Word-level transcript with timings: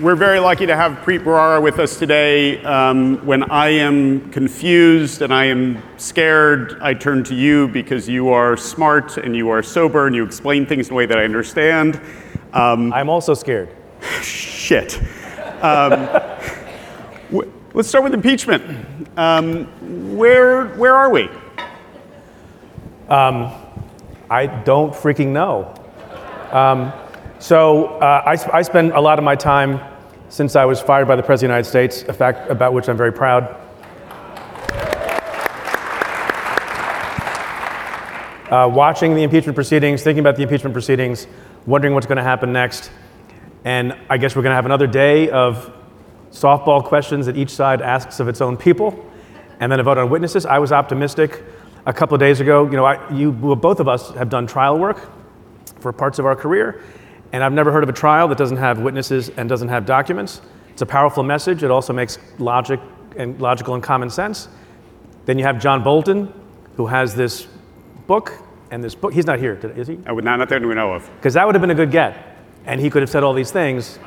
we're 0.00 0.16
very 0.16 0.40
lucky 0.40 0.66
to 0.66 0.74
have 0.74 0.92
Preet 1.04 1.20
Bharara 1.20 1.62
with 1.62 1.78
us 1.78 1.98
today. 1.98 2.62
Um, 2.64 3.24
when 3.24 3.44
I 3.44 3.68
am 3.68 4.30
confused 4.32 5.22
and 5.22 5.32
I 5.32 5.44
am 5.44 5.80
scared, 5.98 6.78
I 6.80 6.94
turn 6.94 7.22
to 7.24 7.34
you 7.34 7.68
because 7.68 8.08
you 8.08 8.30
are 8.30 8.56
smart 8.56 9.18
and 9.18 9.36
you 9.36 9.50
are 9.50 9.62
sober 9.62 10.06
and 10.06 10.16
you 10.16 10.24
explain 10.24 10.66
things 10.66 10.88
in 10.88 10.94
a 10.94 10.96
way 10.96 11.06
that 11.06 11.18
I 11.18 11.24
understand. 11.24 12.00
Um, 12.52 12.92
I'm 12.92 13.08
also 13.08 13.34
scared. 13.34 13.68
Shit. 14.20 15.00
Um, 15.62 16.08
w- 17.30 17.52
let's 17.72 17.88
start 17.88 18.02
with 18.02 18.14
impeachment. 18.14 19.08
Um, 19.16 20.16
where, 20.16 20.66
where 20.76 20.94
are 20.94 21.10
we? 21.10 21.28
Um, 23.08 23.52
I 24.28 24.46
don't 24.64 24.92
freaking 24.92 25.28
know. 25.28 25.72
So 27.44 27.98
uh, 27.98 28.22
I, 28.24 28.56
I 28.56 28.62
spend 28.62 28.92
a 28.92 29.00
lot 29.02 29.18
of 29.18 29.22
my 29.22 29.36
time 29.36 29.78
since 30.30 30.56
I 30.56 30.64
was 30.64 30.80
fired 30.80 31.06
by 31.06 31.14
the 31.14 31.22
President 31.22 31.52
of 31.52 31.62
the 31.62 31.68
United 31.68 31.90
States, 31.92 32.08
a 32.08 32.14
fact 32.14 32.50
about 32.50 32.72
which 32.72 32.88
I'm 32.88 32.96
very 32.96 33.12
proud. 33.12 33.42
Uh, 38.50 38.66
watching 38.72 39.14
the 39.14 39.22
impeachment 39.22 39.54
proceedings, 39.54 40.02
thinking 40.02 40.20
about 40.20 40.36
the 40.36 40.42
impeachment 40.42 40.72
proceedings, 40.72 41.26
wondering 41.66 41.92
what's 41.92 42.06
going 42.06 42.16
to 42.16 42.22
happen 42.22 42.50
next. 42.50 42.90
And 43.66 43.94
I 44.08 44.16
guess 44.16 44.34
we're 44.34 44.40
going 44.40 44.52
to 44.52 44.56
have 44.56 44.64
another 44.64 44.86
day 44.86 45.28
of 45.28 45.70
softball 46.30 46.82
questions 46.82 47.26
that 47.26 47.36
each 47.36 47.50
side 47.50 47.82
asks 47.82 48.20
of 48.20 48.28
its 48.28 48.40
own 48.40 48.56
people, 48.56 49.04
and 49.60 49.70
then 49.70 49.80
a 49.80 49.82
vote 49.82 49.98
on 49.98 50.08
witnesses. 50.08 50.46
I 50.46 50.60
was 50.60 50.72
optimistic 50.72 51.42
a 51.84 51.92
couple 51.92 52.14
of 52.14 52.20
days 52.20 52.40
ago. 52.40 52.64
You 52.64 52.78
know, 52.78 52.86
I, 52.86 53.12
you, 53.12 53.32
both 53.32 53.80
of 53.80 53.86
us 53.88 54.12
have 54.12 54.30
done 54.30 54.46
trial 54.46 54.78
work 54.78 55.10
for 55.80 55.92
parts 55.92 56.18
of 56.18 56.24
our 56.24 56.34
career, 56.34 56.82
and 57.34 57.42
I've 57.42 57.52
never 57.52 57.72
heard 57.72 57.82
of 57.82 57.88
a 57.88 57.92
trial 57.92 58.28
that 58.28 58.38
doesn't 58.38 58.58
have 58.58 58.78
witnesses 58.78 59.28
and 59.30 59.48
doesn't 59.48 59.66
have 59.66 59.84
documents. 59.84 60.40
It's 60.70 60.82
a 60.82 60.86
powerful 60.86 61.24
message. 61.24 61.64
It 61.64 61.70
also 61.72 61.92
makes 61.92 62.16
logic 62.38 62.78
and 63.16 63.40
logical 63.40 63.74
and 63.74 63.82
common 63.82 64.08
sense. 64.08 64.46
Then 65.24 65.36
you 65.36 65.44
have 65.44 65.60
John 65.60 65.82
Bolton, 65.82 66.32
who 66.76 66.86
has 66.86 67.12
this 67.12 67.48
book, 68.06 68.34
and 68.70 68.84
this 68.84 68.94
book, 68.94 69.12
he's 69.12 69.26
not 69.26 69.40
here, 69.40 69.54
is 69.76 69.88
he? 69.88 69.98
I 70.06 70.12
would 70.12 70.22
not, 70.22 70.36
not 70.36 70.48
that 70.48 70.62
we 70.62 70.76
know 70.76 70.92
of. 70.92 71.10
Because 71.16 71.34
that 71.34 71.44
would 71.44 71.56
have 71.56 71.60
been 71.60 71.72
a 71.72 71.74
good 71.74 71.90
get. 71.90 72.38
And 72.66 72.80
he 72.80 72.88
could 72.88 73.02
have 73.02 73.10
said 73.10 73.24
all 73.24 73.34
these 73.34 73.50
things. 73.50 73.98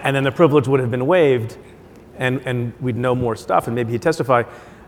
And 0.00 0.14
then 0.14 0.22
the 0.22 0.30
privilege 0.30 0.68
would 0.68 0.78
have 0.78 0.92
been 0.92 1.06
waived, 1.06 1.58
and, 2.18 2.40
and 2.46 2.72
we'd 2.80 2.96
know 2.96 3.16
more 3.16 3.34
stuff, 3.34 3.66
and 3.66 3.74
maybe 3.74 3.90
he'd 3.90 4.02
testify. 4.02 4.44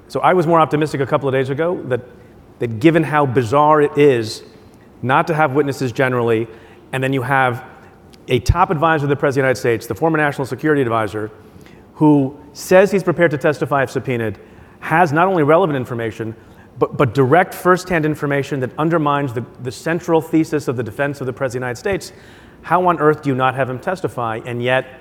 So 0.06 0.20
I 0.20 0.34
was 0.34 0.46
more 0.46 0.60
optimistic 0.60 1.00
a 1.00 1.06
couple 1.06 1.28
of 1.28 1.32
days 1.32 1.50
ago 1.50 1.82
that, 1.86 2.02
that 2.60 2.78
given 2.78 3.02
how 3.02 3.26
bizarre 3.26 3.82
it 3.82 3.98
is 3.98 4.44
not 5.02 5.26
to 5.26 5.34
have 5.34 5.52
witnesses 5.52 5.92
generally, 5.92 6.48
and 6.92 7.02
then 7.02 7.12
you 7.12 7.22
have 7.22 7.64
a 8.28 8.40
top 8.40 8.70
advisor 8.70 9.04
of 9.04 9.08
the 9.08 9.16
President 9.16 9.50
of 9.50 9.56
the 9.56 9.60
United 9.60 9.60
States, 9.80 9.86
the 9.86 9.94
former 9.94 10.18
National 10.18 10.46
Security 10.46 10.82
Advisor, 10.82 11.30
who 11.94 12.38
says 12.52 12.90
he's 12.90 13.02
prepared 13.02 13.30
to 13.30 13.38
testify 13.38 13.82
if 13.82 13.90
subpoenaed, 13.90 14.38
has 14.80 15.12
not 15.12 15.28
only 15.28 15.42
relevant 15.42 15.76
information, 15.76 16.34
but, 16.78 16.96
but 16.96 17.14
direct 17.14 17.54
firsthand 17.54 18.04
information 18.04 18.60
that 18.60 18.70
undermines 18.78 19.32
the, 19.32 19.44
the 19.62 19.72
central 19.72 20.20
thesis 20.20 20.68
of 20.68 20.76
the 20.76 20.82
defense 20.82 21.20
of 21.20 21.26
the 21.26 21.32
President 21.32 21.64
of 21.64 21.82
the 21.82 21.88
United 21.88 22.02
States. 22.08 22.12
How 22.62 22.86
on 22.86 22.98
earth 22.98 23.22
do 23.22 23.30
you 23.30 23.34
not 23.34 23.54
have 23.54 23.70
him 23.70 23.78
testify? 23.78 24.40
And 24.44 24.62
yet, 24.62 25.00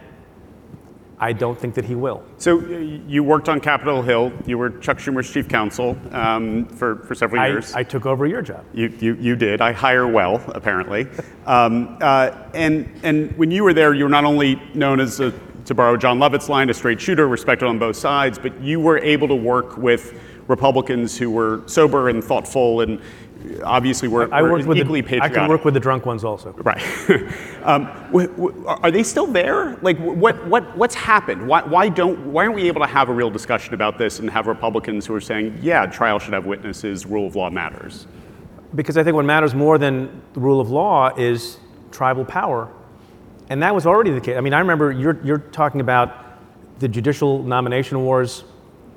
I 1.19 1.31
don't 1.31 1.57
think 1.57 1.75
that 1.75 1.85
he 1.85 1.95
will. 1.95 2.23
So 2.37 2.59
uh, 2.59 2.67
you 3.07 3.23
worked 3.23 3.47
on 3.47 3.61
Capitol 3.61 4.01
Hill. 4.01 4.33
You 4.45 4.57
were 4.57 4.69
Chuck 4.69 4.97
Schumer's 4.97 5.31
chief 5.31 5.47
counsel 5.47 5.97
um, 6.11 6.65
for, 6.65 6.97
for 6.97 7.15
several 7.15 7.45
years. 7.47 7.73
I, 7.73 7.79
I, 7.79 7.83
took 7.83 8.05
over 8.05 8.27
your 8.27 8.41
job. 8.41 8.65
You, 8.73 8.93
you, 8.99 9.15
you 9.15 9.35
did. 9.35 9.61
I 9.61 9.71
hire 9.71 10.07
well, 10.07 10.43
apparently. 10.49 11.07
um, 11.45 11.97
uh, 12.01 12.31
and, 12.53 12.89
and 13.03 13.37
when 13.37 13.49
you 13.49 13.63
were 13.63 13.73
there, 13.73 13.93
you 13.93 14.03
were 14.03 14.09
not 14.09 14.25
only 14.25 14.61
known 14.73 14.99
as, 14.99 15.19
a, 15.21 15.33
to 15.65 15.73
borrow 15.73 15.95
John 15.97 16.19
Lovett's 16.19 16.49
line, 16.49 16.69
a 16.69 16.73
straight 16.73 16.99
shooter, 16.99 17.27
respected 17.27 17.67
on 17.67 17.79
both 17.79 17.95
sides, 17.95 18.37
but 18.37 18.59
you 18.61 18.79
were 18.79 18.97
able 18.99 19.27
to 19.29 19.35
work 19.35 19.77
with 19.77 20.19
Republicans 20.47 21.17
who 21.17 21.31
were 21.31 21.63
sober 21.65 22.09
and 22.09 22.23
thoughtful 22.23 22.81
and 22.81 23.01
obviously 23.63 24.07
we're, 24.07 24.27
I 24.31 24.41
we're 24.41 24.59
equally 24.59 25.01
the, 25.01 25.07
patriotic. 25.07 25.37
I 25.37 25.41
can 25.41 25.49
work 25.49 25.65
with 25.65 25.73
the 25.73 25.79
drunk 25.79 26.05
ones 26.05 26.23
also. 26.23 26.51
Right. 26.53 26.81
um, 27.63 27.85
w- 28.07 28.27
w- 28.27 28.65
are 28.67 28.91
they 28.91 29.03
still 29.03 29.27
there? 29.27 29.77
Like, 29.81 29.97
what, 29.99 30.45
what, 30.47 30.77
what's 30.77 30.95
happened? 30.95 31.47
Why, 31.47 31.63
why, 31.63 31.89
don't, 31.89 32.31
why 32.31 32.45
aren't 32.45 32.55
we 32.55 32.67
able 32.67 32.81
to 32.81 32.87
have 32.87 33.09
a 33.09 33.13
real 33.13 33.29
discussion 33.29 33.73
about 33.73 33.97
this 33.97 34.19
and 34.19 34.29
have 34.29 34.47
Republicans 34.47 35.05
who 35.05 35.13
are 35.15 35.21
saying, 35.21 35.59
yeah, 35.61 35.85
trial 35.85 36.19
should 36.19 36.33
have 36.33 36.45
witnesses, 36.45 37.05
rule 37.05 37.27
of 37.27 37.35
law 37.35 37.49
matters? 37.49 38.07
Because 38.73 38.97
I 38.97 39.03
think 39.03 39.15
what 39.15 39.25
matters 39.25 39.53
more 39.53 39.77
than 39.77 40.21
the 40.33 40.39
rule 40.39 40.59
of 40.59 40.69
law 40.69 41.15
is 41.15 41.57
tribal 41.91 42.25
power. 42.25 42.71
And 43.49 43.61
that 43.61 43.73
was 43.73 43.85
already 43.85 44.11
the 44.11 44.21
case. 44.21 44.37
I 44.37 44.41
mean, 44.41 44.53
I 44.53 44.59
remember 44.59 44.91
you're, 44.91 45.19
you're 45.23 45.37
talking 45.39 45.81
about 45.81 46.23
the 46.79 46.87
judicial 46.87 47.43
nomination 47.43 48.03
wars 48.03 48.43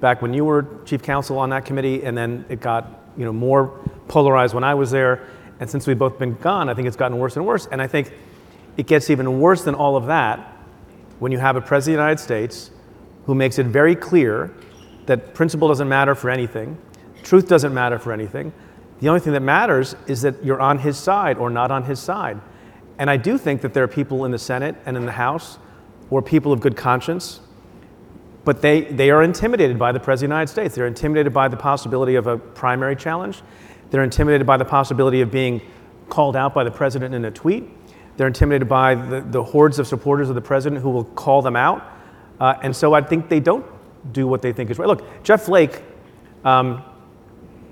back 0.00 0.22
when 0.22 0.32
you 0.32 0.44
were 0.44 0.66
chief 0.84 1.03
counsel 1.03 1.38
on 1.38 1.50
that 1.50 1.65
committee, 1.65 2.04
and 2.04 2.16
then 2.16 2.44
it 2.48 2.60
got 2.60 2.98
you 3.16 3.25
know, 3.25 3.32
more 3.32 3.78
polarized 4.08 4.54
when 4.54 4.64
I 4.64 4.74
was 4.74 4.91
there. 4.91 5.28
And 5.60 5.69
since 5.69 5.86
we've 5.86 5.98
both 5.98 6.19
been 6.19 6.34
gone, 6.36 6.69
I 6.69 6.74
think 6.74 6.88
it's 6.88 6.96
gotten 6.96 7.19
worse 7.19 7.36
and 7.36 7.46
worse. 7.46 7.66
And 7.66 7.82
I 7.82 7.86
think 7.86 8.12
it 8.76 8.86
gets 8.86 9.10
even 9.10 9.41
worse 9.41 9.62
than 9.64 9.74
all 9.74 9.96
of 9.96 10.06
that 10.06 10.56
when 11.19 11.32
you 11.32 11.38
have 11.38 11.56
a 11.56 11.60
president 11.60 11.94
of 11.94 11.98
the 11.98 12.04
United 12.04 12.22
States 12.22 12.70
who 13.26 13.34
makes 13.34 13.58
it 13.58 13.66
very 13.66 13.94
clear 13.94 14.54
that 15.06 15.34
principle 15.34 15.68
doesn't 15.68 15.88
matter 15.88 16.14
for 16.14 16.30
anything, 16.30 16.78
truth 17.22 17.48
doesn't 17.48 17.74
matter 17.74 17.98
for 17.98 18.12
anything. 18.12 18.52
The 19.00 19.08
only 19.08 19.20
thing 19.20 19.32
that 19.32 19.42
matters 19.42 19.97
is 20.06 20.22
that 20.22 20.44
you're 20.44 20.60
on 20.60 20.78
his 20.78 20.97
side 20.97 21.38
or 21.38 21.50
not 21.50 21.70
on 21.70 21.84
his 21.84 22.00
side. 22.00 22.41
And 22.98 23.08
I 23.08 23.16
do 23.16 23.38
think 23.38 23.60
that 23.62 23.74
there 23.74 23.84
are 23.84 23.88
people 23.88 24.24
in 24.24 24.32
the 24.32 24.38
Senate 24.38 24.76
and 24.86 24.97
in 24.97 25.06
the 25.06 25.12
House 25.12 25.58
or 26.10 26.20
people 26.22 26.52
of 26.52 26.60
good 26.60 26.76
conscience 26.76 27.41
but 28.48 28.62
they, 28.62 28.80
they 28.80 29.10
are 29.10 29.22
intimidated 29.22 29.78
by 29.78 29.92
the 29.92 30.00
President 30.00 30.32
of 30.32 30.36
the 30.36 30.41
United 30.41 30.50
States. 30.50 30.74
They're 30.74 30.86
intimidated 30.86 31.34
by 31.34 31.48
the 31.48 31.56
possibility 31.58 32.14
of 32.14 32.26
a 32.26 32.38
primary 32.38 32.97
challenge. 32.97 33.42
They're 33.91 34.04
intimidated 34.04 34.47
by 34.47 34.56
the 34.56 34.65
possibility 34.65 35.21
of 35.21 35.31
being 35.31 35.62
called 36.09 36.37
out 36.37 36.54
by 36.54 36.65
the 36.65 36.71
President 36.71 37.15
in 37.15 37.25
a 37.25 37.31
tweet. 37.31 37.69
They're 38.16 38.26
intimidated 38.26 38.69
by 38.69 38.94
the, 38.94 39.21
the 39.21 39.43
hordes 39.43 39.78
of 39.78 39.87
supporters 39.87 40.28
of 40.28 40.34
the 40.34 40.41
President 40.41 40.82
who 40.82 40.91
will 40.91 41.04
call 41.04 41.43
them 41.43 41.56
out. 41.56 41.84
Uh, 42.41 42.54
and 42.62 42.75
so 42.75 42.94
I 42.94 43.00
think 43.00 43.28
they 43.28 43.41
don't 43.41 43.65
do 44.12 44.27
what 44.27 44.43
they 44.43 44.53
think 44.53 44.71
is 44.71 44.78
right. 44.78 44.88
Look, 44.88 45.04
Jeff 45.22 45.43
Flake, 45.43 45.82
um, 46.44 46.82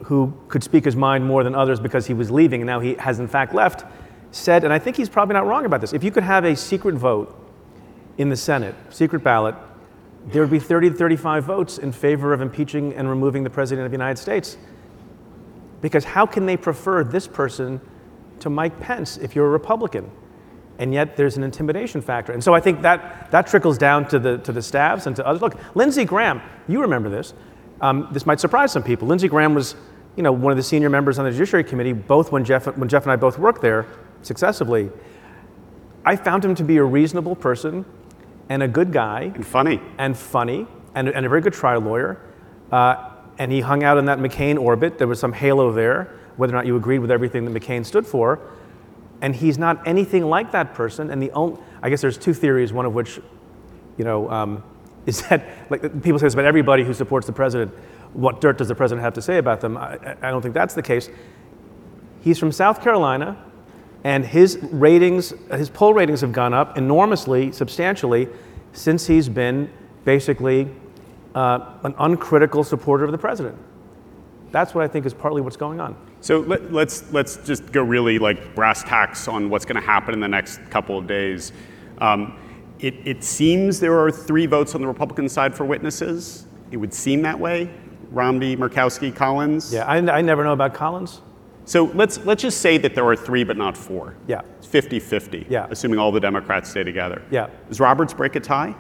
who 0.04 0.32
could 0.48 0.62
speak 0.62 0.84
his 0.84 0.96
mind 0.96 1.24
more 1.24 1.42
than 1.42 1.54
others 1.54 1.80
because 1.80 2.06
he 2.06 2.14
was 2.14 2.30
leaving 2.30 2.60
and 2.60 2.66
now 2.66 2.80
he 2.80 2.94
has 2.94 3.18
in 3.18 3.28
fact 3.28 3.54
left, 3.54 3.84
said, 4.30 4.64
and 4.64 4.72
I 4.72 4.78
think 4.78 4.96
he's 4.96 5.08
probably 5.08 5.34
not 5.34 5.46
wrong 5.46 5.64
about 5.64 5.80
this, 5.80 5.92
if 5.92 6.04
you 6.04 6.10
could 6.10 6.22
have 6.22 6.44
a 6.44 6.54
secret 6.54 6.94
vote 6.94 7.34
in 8.18 8.28
the 8.28 8.36
Senate, 8.36 8.74
secret 8.90 9.22
ballot, 9.22 9.54
there 10.26 10.42
would 10.42 10.50
be 10.50 10.58
30 10.58 10.90
to 10.90 10.96
35 10.96 11.44
votes 11.44 11.78
in 11.78 11.92
favor 11.92 12.32
of 12.32 12.40
impeaching 12.40 12.92
and 12.94 13.08
removing 13.08 13.44
the 13.44 13.50
President 13.50 13.84
of 13.84 13.92
the 13.92 13.94
United 13.94 14.20
States. 14.20 14.56
Because 15.86 16.02
how 16.02 16.26
can 16.26 16.46
they 16.46 16.56
prefer 16.56 17.04
this 17.04 17.28
person 17.28 17.80
to 18.40 18.50
Mike 18.50 18.80
Pence 18.80 19.18
if 19.18 19.36
you're 19.36 19.46
a 19.46 19.50
Republican? 19.50 20.10
And 20.80 20.92
yet 20.92 21.16
there's 21.16 21.36
an 21.36 21.44
intimidation 21.44 22.00
factor. 22.00 22.32
And 22.32 22.42
so 22.42 22.54
I 22.54 22.58
think 22.58 22.82
that, 22.82 23.30
that 23.30 23.46
trickles 23.46 23.78
down 23.78 24.08
to 24.08 24.18
the, 24.18 24.38
to 24.38 24.50
the 24.50 24.60
staffs 24.60 25.06
and 25.06 25.14
to 25.14 25.24
others. 25.24 25.40
Look, 25.40 25.54
Lindsey 25.76 26.04
Graham, 26.04 26.42
you 26.66 26.80
remember 26.80 27.08
this. 27.08 27.34
Um, 27.80 28.08
this 28.10 28.26
might 28.26 28.40
surprise 28.40 28.72
some 28.72 28.82
people. 28.82 29.06
Lindsey 29.06 29.28
Graham 29.28 29.54
was 29.54 29.76
you 30.16 30.24
know, 30.24 30.32
one 30.32 30.50
of 30.50 30.56
the 30.56 30.62
senior 30.64 30.90
members 30.90 31.20
on 31.20 31.24
the 31.24 31.30
Judiciary 31.30 31.62
Committee, 31.62 31.92
both 31.92 32.32
when 32.32 32.44
Jeff, 32.44 32.66
when 32.76 32.88
Jeff 32.88 33.04
and 33.04 33.12
I 33.12 33.16
both 33.16 33.38
worked 33.38 33.62
there 33.62 33.86
successively. 34.22 34.90
I 36.04 36.16
found 36.16 36.44
him 36.44 36.56
to 36.56 36.64
be 36.64 36.78
a 36.78 36.84
reasonable 36.84 37.36
person 37.36 37.84
and 38.48 38.60
a 38.60 38.66
good 38.66 38.92
guy. 38.92 39.30
And 39.32 39.46
funny. 39.46 39.80
And 39.98 40.18
funny, 40.18 40.66
and, 40.96 41.08
and 41.08 41.24
a 41.24 41.28
very 41.28 41.42
good 41.42 41.52
trial 41.52 41.80
lawyer. 41.80 42.20
Uh, 42.72 43.12
and 43.38 43.52
he 43.52 43.60
hung 43.60 43.82
out 43.82 43.98
in 43.98 44.06
that 44.06 44.18
McCain 44.18 44.58
orbit. 44.58 44.98
There 44.98 45.06
was 45.06 45.20
some 45.20 45.32
halo 45.32 45.72
there, 45.72 46.14
whether 46.36 46.52
or 46.52 46.56
not 46.56 46.66
you 46.66 46.76
agreed 46.76 47.00
with 47.00 47.10
everything 47.10 47.44
that 47.44 47.62
McCain 47.62 47.84
stood 47.84 48.06
for. 48.06 48.40
And 49.20 49.34
he's 49.34 49.58
not 49.58 49.86
anything 49.86 50.24
like 50.26 50.52
that 50.52 50.74
person. 50.74 51.10
And 51.10 51.22
the 51.22 51.30
only, 51.32 51.60
I 51.82 51.90
guess 51.90 52.00
there's 52.00 52.18
two 52.18 52.34
theories, 52.34 52.72
one 52.72 52.86
of 52.86 52.94
which, 52.94 53.20
you 53.96 54.04
know, 54.04 54.30
um, 54.30 54.62
is 55.06 55.22
that 55.28 55.46
like 55.70 55.82
people 56.02 56.18
say 56.18 56.26
this 56.26 56.34
about 56.34 56.46
everybody 56.46 56.82
who 56.82 56.92
supports 56.92 57.26
the 57.26 57.32
president. 57.32 57.72
What 58.12 58.40
dirt 58.40 58.58
does 58.58 58.68
the 58.68 58.74
president 58.74 59.04
have 59.04 59.14
to 59.14 59.22
say 59.22 59.38
about 59.38 59.60
them? 59.60 59.76
I, 59.76 60.16
I 60.22 60.30
don't 60.30 60.42
think 60.42 60.54
that's 60.54 60.74
the 60.74 60.82
case. 60.82 61.08
He's 62.22 62.38
from 62.38 62.50
South 62.50 62.82
Carolina 62.82 63.42
and 64.04 64.24
his 64.24 64.58
ratings, 64.62 65.32
his 65.50 65.68
poll 65.68 65.92
ratings 65.94 66.20
have 66.20 66.32
gone 66.32 66.54
up 66.54 66.78
enormously, 66.78 67.52
substantially, 67.52 68.28
since 68.72 69.06
he's 69.06 69.28
been 69.28 69.70
basically 70.04 70.68
uh, 71.36 71.78
an 71.84 71.94
uncritical 71.98 72.64
supporter 72.64 73.04
of 73.04 73.12
the 73.12 73.18
president. 73.18 73.56
That's 74.52 74.74
what 74.74 74.82
I 74.84 74.88
think 74.88 75.04
is 75.04 75.12
partly 75.12 75.42
what's 75.42 75.56
going 75.56 75.80
on. 75.80 75.94
So 76.20 76.40
let, 76.40 76.62
us 76.62 76.70
let's, 76.72 77.12
let's 77.12 77.36
just 77.46 77.70
go 77.72 77.82
really 77.82 78.18
like 78.18 78.54
brass 78.54 78.82
tacks 78.82 79.28
on 79.28 79.50
what's 79.50 79.66
going 79.66 79.80
to 79.80 79.86
happen 79.86 80.14
in 80.14 80.20
the 80.20 80.28
next 80.28 80.60
couple 80.70 80.96
of 80.98 81.06
days. 81.06 81.52
Um, 81.98 82.38
it, 82.78 82.94
it 83.04 83.22
seems 83.22 83.80
there 83.80 83.98
are 83.98 84.10
three 84.10 84.46
votes 84.46 84.74
on 84.74 84.80
the 84.80 84.86
Republican 84.86 85.28
side 85.28 85.54
for 85.54 85.64
witnesses. 85.64 86.46
It 86.70 86.78
would 86.78 86.94
seem 86.94 87.22
that 87.22 87.38
way. 87.38 87.70
Romney, 88.10 88.56
Murkowski, 88.56 89.14
Collins. 89.14 89.74
Yeah, 89.74 89.84
I, 89.84 89.96
I 89.98 90.22
never 90.22 90.42
know 90.42 90.52
about 90.54 90.72
Collins. 90.72 91.20
So 91.66 91.84
let's 91.94 92.24
let's 92.24 92.42
just 92.42 92.60
say 92.60 92.78
that 92.78 92.94
there 92.94 93.04
are 93.04 93.16
three, 93.16 93.42
but 93.42 93.56
not 93.56 93.76
four. 93.76 94.16
Yeah. 94.28 94.42
It's 94.58 94.68
50-50, 94.68 95.50
Yeah. 95.50 95.66
assuming 95.68 95.98
all 95.98 96.12
the 96.12 96.20
Democrats 96.20 96.70
stay 96.70 96.84
together. 96.84 97.22
Yeah. 97.30 97.48
Does 97.68 97.80
Roberts 97.80 98.14
break 98.14 98.36
a 98.36 98.40
tie? 98.40 98.74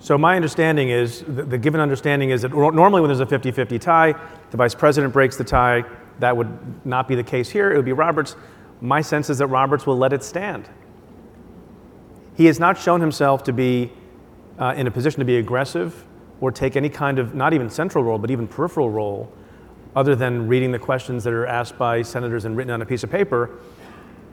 So 0.00 0.16
my 0.16 0.34
understanding 0.34 0.88
is, 0.88 1.20
the, 1.20 1.44
the 1.44 1.58
given 1.58 1.78
understanding 1.78 2.30
is 2.30 2.42
that 2.42 2.52
normally 2.52 3.02
when 3.02 3.08
there's 3.08 3.20
a 3.20 3.26
50-50 3.26 3.78
tie, 3.78 4.14
the 4.50 4.56
vice 4.56 4.74
president 4.74 5.12
breaks 5.12 5.36
the 5.36 5.44
tie. 5.44 5.84
That 6.20 6.36
would 6.36 6.86
not 6.86 7.06
be 7.06 7.14
the 7.14 7.22
case 7.22 7.50
here. 7.50 7.70
It 7.70 7.76
would 7.76 7.84
be 7.84 7.92
Roberts. 7.92 8.34
My 8.80 9.02
sense 9.02 9.28
is 9.28 9.38
that 9.38 9.48
Roberts 9.48 9.86
will 9.86 9.98
let 9.98 10.14
it 10.14 10.24
stand. 10.24 10.68
He 12.34 12.46
has 12.46 12.58
not 12.58 12.78
shown 12.78 13.02
himself 13.02 13.44
to 13.44 13.52
be 13.52 13.92
uh, 14.58 14.72
in 14.74 14.86
a 14.86 14.90
position 14.90 15.18
to 15.18 15.26
be 15.26 15.36
aggressive 15.36 16.06
or 16.40 16.50
take 16.50 16.76
any 16.76 16.88
kind 16.88 17.18
of, 17.18 17.34
not 17.34 17.52
even 17.52 17.68
central 17.68 18.02
role, 18.02 18.18
but 18.18 18.30
even 18.30 18.48
peripheral 18.48 18.88
role, 18.88 19.30
other 19.94 20.16
than 20.16 20.48
reading 20.48 20.72
the 20.72 20.78
questions 20.78 21.24
that 21.24 21.34
are 21.34 21.46
asked 21.46 21.76
by 21.76 22.00
senators 22.00 22.46
and 22.46 22.56
written 22.56 22.72
on 22.72 22.80
a 22.80 22.86
piece 22.86 23.04
of 23.04 23.10
paper. 23.10 23.58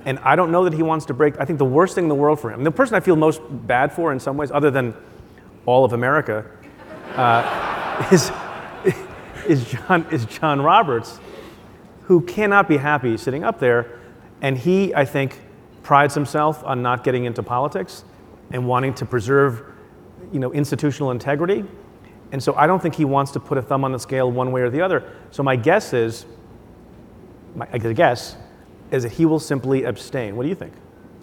And 0.05 0.17
I 0.19 0.37
don't 0.37 0.51
know 0.51 0.63
that 0.63 0.73
he 0.73 0.83
wants 0.83 1.05
to 1.07 1.13
break. 1.13 1.37
I 1.39 1.43
think 1.43 1.59
the 1.59 1.65
worst 1.65 1.95
thing 1.95 2.05
in 2.05 2.09
the 2.09 2.15
world 2.15 2.39
for 2.39 2.51
him, 2.51 2.63
the 2.63 2.71
person 2.71 2.95
I 2.95 3.01
feel 3.01 3.17
most 3.17 3.41
bad 3.49 3.91
for 3.91 4.13
in 4.13 4.19
some 4.21 4.37
ways, 4.37 4.51
other 4.51 4.71
than 4.71 4.95
all 5.67 5.85
of 5.85 5.93
America, 5.93 6.43
uh, 7.15 8.07
is, 8.11 8.31
is, 9.47 9.69
John, 9.69 10.07
is 10.11 10.25
John 10.25 10.61
Roberts, 10.61 11.19
who 12.03 12.21
cannot 12.21 12.67
be 12.67 12.77
happy 12.77 13.17
sitting 13.17 13.43
up 13.43 13.59
there. 13.59 13.99
And 14.41 14.57
he, 14.57 14.95
I 14.95 15.05
think, 15.05 15.39
prides 15.83 16.15
himself 16.15 16.63
on 16.63 16.81
not 16.81 17.03
getting 17.03 17.25
into 17.25 17.43
politics 17.43 18.03
and 18.51 18.67
wanting 18.67 18.93
to 18.95 19.05
preserve 19.05 19.63
you 20.31 20.39
know, 20.39 20.51
institutional 20.53 21.11
integrity. 21.11 21.65
And 22.31 22.41
so 22.41 22.53
I 22.55 22.65
don't 22.65 22.81
think 22.81 22.95
he 22.95 23.05
wants 23.05 23.31
to 23.31 23.39
put 23.39 23.57
a 23.57 23.61
thumb 23.61 23.83
on 23.83 23.91
the 23.91 23.99
scale 23.99 24.31
one 24.31 24.51
way 24.51 24.61
or 24.61 24.69
the 24.69 24.81
other. 24.81 25.11
So 25.31 25.43
my 25.43 25.55
guess 25.55 25.93
is, 25.93 26.25
my 27.55 27.65
guess, 27.65 28.37
is 28.91 29.03
that 29.03 29.11
he 29.11 29.25
will 29.25 29.39
simply 29.39 29.83
abstain. 29.83 30.35
What 30.35 30.43
do 30.43 30.49
you 30.49 30.55
think? 30.55 30.73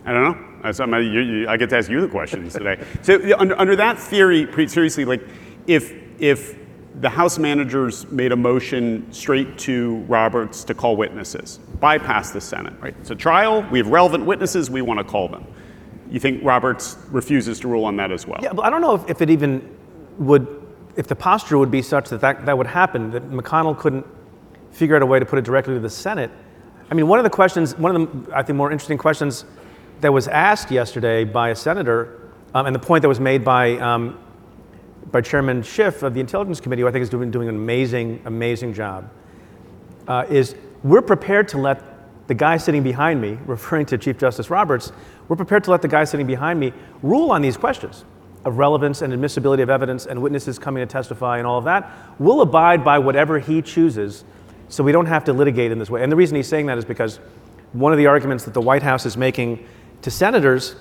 I 0.06 0.12
don't 0.12 0.22
know. 0.24 0.38
I'm- 0.64 0.94
you- 1.02 1.20
you- 1.20 1.48
I 1.48 1.56
get 1.56 1.70
to 1.70 1.76
ask 1.78 1.90
you 1.90 2.00
the 2.00 2.08
questions 2.08 2.52
today. 2.54 2.78
So 3.02 3.18
under, 3.38 3.58
under 3.58 3.76
that 3.76 3.98
theory, 3.98 4.46
pretty 4.46 4.68
seriously, 4.68 5.04
like 5.04 5.22
if 5.66 5.92
if 6.18 6.56
the 7.00 7.08
House 7.08 7.38
managers 7.38 8.08
made 8.12 8.30
a 8.30 8.36
motion 8.36 9.04
straight 9.10 9.58
to 9.58 9.96
Roberts 10.06 10.62
to 10.64 10.74
call 10.74 10.96
witnesses, 10.96 11.58
bypass 11.80 12.30
the 12.30 12.40
Senate, 12.40 12.72
right? 12.80 12.94
It's 13.00 13.10
a 13.10 13.16
trial. 13.16 13.66
We 13.72 13.78
have 13.78 13.88
relevant 13.88 14.24
witnesses. 14.24 14.70
We 14.70 14.80
want 14.80 15.00
to 15.00 15.04
call 15.04 15.26
them. 15.28 15.44
You 16.08 16.20
think 16.20 16.44
Roberts 16.44 16.96
refuses 17.10 17.58
to 17.60 17.68
rule 17.68 17.84
on 17.84 17.96
that 17.96 18.12
as 18.12 18.28
well? 18.28 18.38
Yeah, 18.42 18.52
but 18.52 18.64
I 18.64 18.70
don't 18.70 18.80
know 18.80 18.94
if, 18.94 19.10
if 19.10 19.22
it 19.22 19.28
even 19.30 19.68
would, 20.18 20.46
if 20.94 21.08
the 21.08 21.16
posture 21.16 21.58
would 21.58 21.70
be 21.72 21.82
such 21.82 22.10
that, 22.10 22.20
that 22.20 22.46
that 22.46 22.56
would 22.56 22.68
happen, 22.68 23.10
that 23.10 23.28
McConnell 23.28 23.76
couldn't 23.76 24.06
figure 24.70 24.94
out 24.94 25.02
a 25.02 25.06
way 25.06 25.18
to 25.18 25.26
put 25.26 25.38
it 25.40 25.44
directly 25.44 25.74
to 25.74 25.80
the 25.80 25.90
Senate. 25.90 26.30
I 26.90 26.94
mean, 26.94 27.08
one 27.08 27.18
of 27.18 27.24
the 27.24 27.30
questions, 27.30 27.76
one 27.76 27.96
of 27.96 28.26
the, 28.26 28.36
I 28.36 28.42
think, 28.44 28.56
more 28.56 28.70
interesting 28.70 28.98
questions 28.98 29.44
that 30.00 30.12
was 30.12 30.28
asked 30.28 30.70
yesterday 30.70 31.24
by 31.24 31.50
a 31.50 31.54
senator, 31.54 32.20
um, 32.54 32.66
and 32.66 32.74
the 32.74 32.80
point 32.80 33.02
that 33.02 33.08
was 33.08 33.20
made 33.20 33.44
by, 33.44 33.72
um, 33.78 34.18
by 35.10 35.20
Chairman 35.20 35.62
Schiff 35.62 36.02
of 36.02 36.14
the 36.14 36.20
Intelligence 36.20 36.60
Committee, 36.60 36.82
who 36.82 36.88
I 36.88 36.92
think 36.92 37.02
is 37.02 37.08
doing, 37.08 37.30
doing 37.30 37.48
an 37.48 37.54
amazing, 37.54 38.22
amazing 38.24 38.74
job, 38.74 39.10
uh, 40.08 40.26
is 40.28 40.54
we're 40.82 41.02
prepared 41.02 41.48
to 41.48 41.58
let 41.58 41.82
the 42.26 42.34
guy 42.34 42.56
sitting 42.56 42.82
behind 42.82 43.20
me, 43.20 43.38
referring 43.46 43.86
to 43.86 43.98
Chief 43.98 44.18
Justice 44.18 44.50
Roberts, 44.50 44.92
we're 45.28 45.36
prepared 45.36 45.64
to 45.64 45.70
let 45.70 45.82
the 45.82 45.88
guy 45.88 46.04
sitting 46.04 46.26
behind 46.26 46.60
me 46.60 46.72
rule 47.02 47.30
on 47.30 47.42
these 47.42 47.56
questions 47.56 48.04
of 48.44 48.58
relevance 48.58 49.00
and 49.00 49.12
admissibility 49.12 49.62
of 49.62 49.70
evidence 49.70 50.06
and 50.06 50.20
witnesses 50.20 50.58
coming 50.58 50.86
to 50.86 50.90
testify 50.90 51.38
and 51.38 51.46
all 51.46 51.58
of 51.58 51.64
that. 51.64 51.90
We'll 52.18 52.42
abide 52.42 52.84
by 52.84 52.98
whatever 52.98 53.38
he 53.38 53.62
chooses 53.62 54.24
so 54.68 54.82
we 54.84 54.92
don't 54.92 55.06
have 55.06 55.24
to 55.24 55.32
litigate 55.32 55.72
in 55.72 55.78
this 55.78 55.88
way. 55.88 56.02
And 56.02 56.12
the 56.12 56.16
reason 56.16 56.36
he's 56.36 56.48
saying 56.48 56.66
that 56.66 56.78
is 56.78 56.84
because 56.84 57.20
one 57.72 57.92
of 57.92 57.98
the 57.98 58.06
arguments 58.06 58.44
that 58.44 58.54
the 58.54 58.60
White 58.60 58.82
House 58.82 59.06
is 59.06 59.16
making 59.16 59.66
to 60.04 60.10
senators 60.10 60.76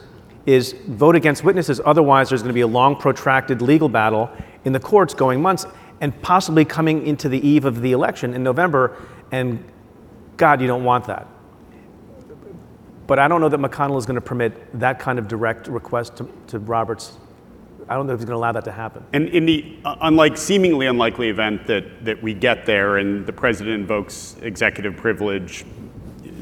is 0.46 0.74
vote 0.74 1.16
against 1.16 1.46
witnesses, 1.46 1.80
otherwise, 1.86 2.28
there's 2.28 2.42
going 2.42 2.50
to 2.50 2.54
be 2.54 2.60
a 2.60 2.68
long, 2.68 2.98
protracted 2.98 3.62
legal 3.62 3.88
battle 3.88 4.30
in 4.66 4.74
the 4.74 4.82
courts 4.82 5.14
going 5.14 5.42
months 5.42 5.66
and 6.02 6.22
possibly 6.22 6.66
coming 6.66 7.08
into 7.08 7.30
the 7.30 7.48
eve 7.48 7.64
of 7.64 7.82
the 7.82 7.94
election 7.94 8.34
in 8.34 8.44
November. 8.44 8.98
And 9.32 9.64
God, 10.36 10.60
you 10.60 10.68
don't 10.68 10.84
want 10.84 11.06
that. 11.06 11.26
But 13.08 13.18
I 13.18 13.30
don't 13.30 13.40
know 13.40 13.48
that 13.48 13.62
McConnell 13.62 13.98
is 13.98 14.06
going 14.06 14.16
to 14.16 14.22
permit 14.22 14.78
that 14.78 15.00
kind 15.00 15.18
of 15.18 15.30
direct 15.30 15.68
request 15.68 16.18
to, 16.18 16.30
to 16.48 16.60
Roberts. 16.60 17.18
I 17.88 17.96
don't 17.96 18.08
know 18.08 18.14
if 18.14 18.20
he's 18.20 18.26
going 18.26 18.36
to 18.36 18.40
allow 18.40 18.52
that 18.52 18.66
to 18.66 18.74
happen. 18.74 19.06
And 19.14 19.30
in 19.30 19.46
the 19.46 19.78
uh, 19.86 19.96
unlike 20.02 20.38
seemingly 20.38 20.88
unlikely 20.88 21.30
event 21.30 21.66
that, 21.68 22.04
that 22.04 22.22
we 22.22 22.34
get 22.34 22.66
there 22.66 22.98
and 22.98 23.26
the 23.26 23.32
president 23.34 23.76
invokes 23.76 24.36
executive 24.42 24.98
privilege, 24.98 25.64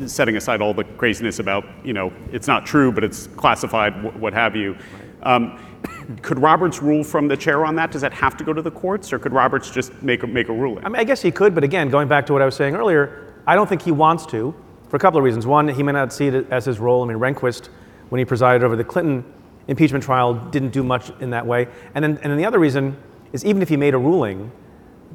setting 0.08 0.38
aside 0.38 0.62
all 0.62 0.74
the 0.74 0.84
craziness 0.84 1.40
about, 1.40 1.66
you 1.84 1.94
know, 1.94 2.12
it's 2.32 2.48
not 2.48 2.66
true, 2.66 2.92
but 2.92 3.04
it's 3.04 3.28
classified, 3.28 4.20
what 4.20 4.34
have 4.34 4.56
you. 4.56 4.76
Um, 5.24 5.60
could 6.22 6.40
Roberts 6.40 6.82
rule 6.82 7.04
from 7.04 7.28
the 7.28 7.38
chair 7.38 7.66
on 7.66 7.76
that? 7.76 7.92
Does 7.92 8.02
that 8.02 8.14
have 8.14 8.38
to 8.38 8.44
go 8.44 8.54
to 8.54 8.62
the 8.62 8.72
courts, 8.72 9.14
or 9.14 9.20
could 9.20 9.34
Roberts 9.34 9.70
just 9.70 10.02
make 10.02 10.24
a, 10.24 10.28
make 10.28 10.50
a 10.50 10.54
ruling? 10.54 10.86
I 10.86 10.90
mean, 10.90 11.00
I 11.00 11.04
guess 11.04 11.22
he 11.22 11.32
could, 11.32 11.56
but 11.56 11.64
again, 11.64 11.90
going 11.90 12.08
back 12.08 12.26
to 12.28 12.34
what 12.34 12.42
I 12.42 12.46
was 12.46 12.56
saying 12.56 12.76
earlier, 12.76 13.34
I 13.48 13.56
don't 13.56 13.68
think 13.68 13.82
he 13.82 13.92
wants 13.92 14.26
to 14.28 14.54
for 14.92 14.98
a 14.98 15.00
couple 15.00 15.18
of 15.18 15.24
reasons. 15.24 15.48
One, 15.48 15.70
he 15.70 15.84
may 15.84 15.94
not 15.94 16.12
see 16.12 16.28
it 16.28 16.52
as 16.52 16.66
his 16.66 16.80
role. 16.80 17.02
I 17.04 17.08
mean, 17.08 17.18
Rehnquist, 17.18 17.68
when 18.10 18.20
he 18.20 18.26
presided 18.26 18.62
over 18.64 18.76
the 18.76 18.84
Clinton 18.84 19.24
impeachment 19.70 20.04
trial, 20.04 20.34
didn't 20.34 20.72
do 20.72 20.84
much 20.84 21.12
in 21.22 21.30
that 21.30 21.48
way. 21.48 21.68
And 21.96 22.04
then, 22.04 22.18
and 22.18 22.32
then 22.32 22.38
the 22.38 22.46
other 22.46 22.60
reason 22.60 22.98
is 23.32 23.46
even 23.46 23.62
if 23.62 23.70
he 23.70 23.78
made 23.78 23.94
a 23.94 23.98
ruling, 23.98 24.52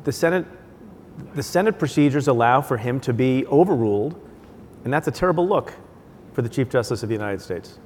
the 0.04 0.12
Senate, 0.12 0.46
the 1.34 1.42
Senate 1.42 1.78
procedures 1.78 2.26
allow 2.26 2.62
for 2.62 2.78
him 2.78 3.00
to 3.00 3.12
be 3.12 3.44
overruled, 3.48 4.18
and 4.86 4.92
that's 4.92 5.08
a 5.08 5.10
terrible 5.10 5.48
look 5.48 5.72
for 6.32 6.42
the 6.42 6.48
Chief 6.48 6.68
Justice 6.68 7.02
of 7.02 7.08
the 7.08 7.14
United 7.16 7.40
States. 7.40 7.80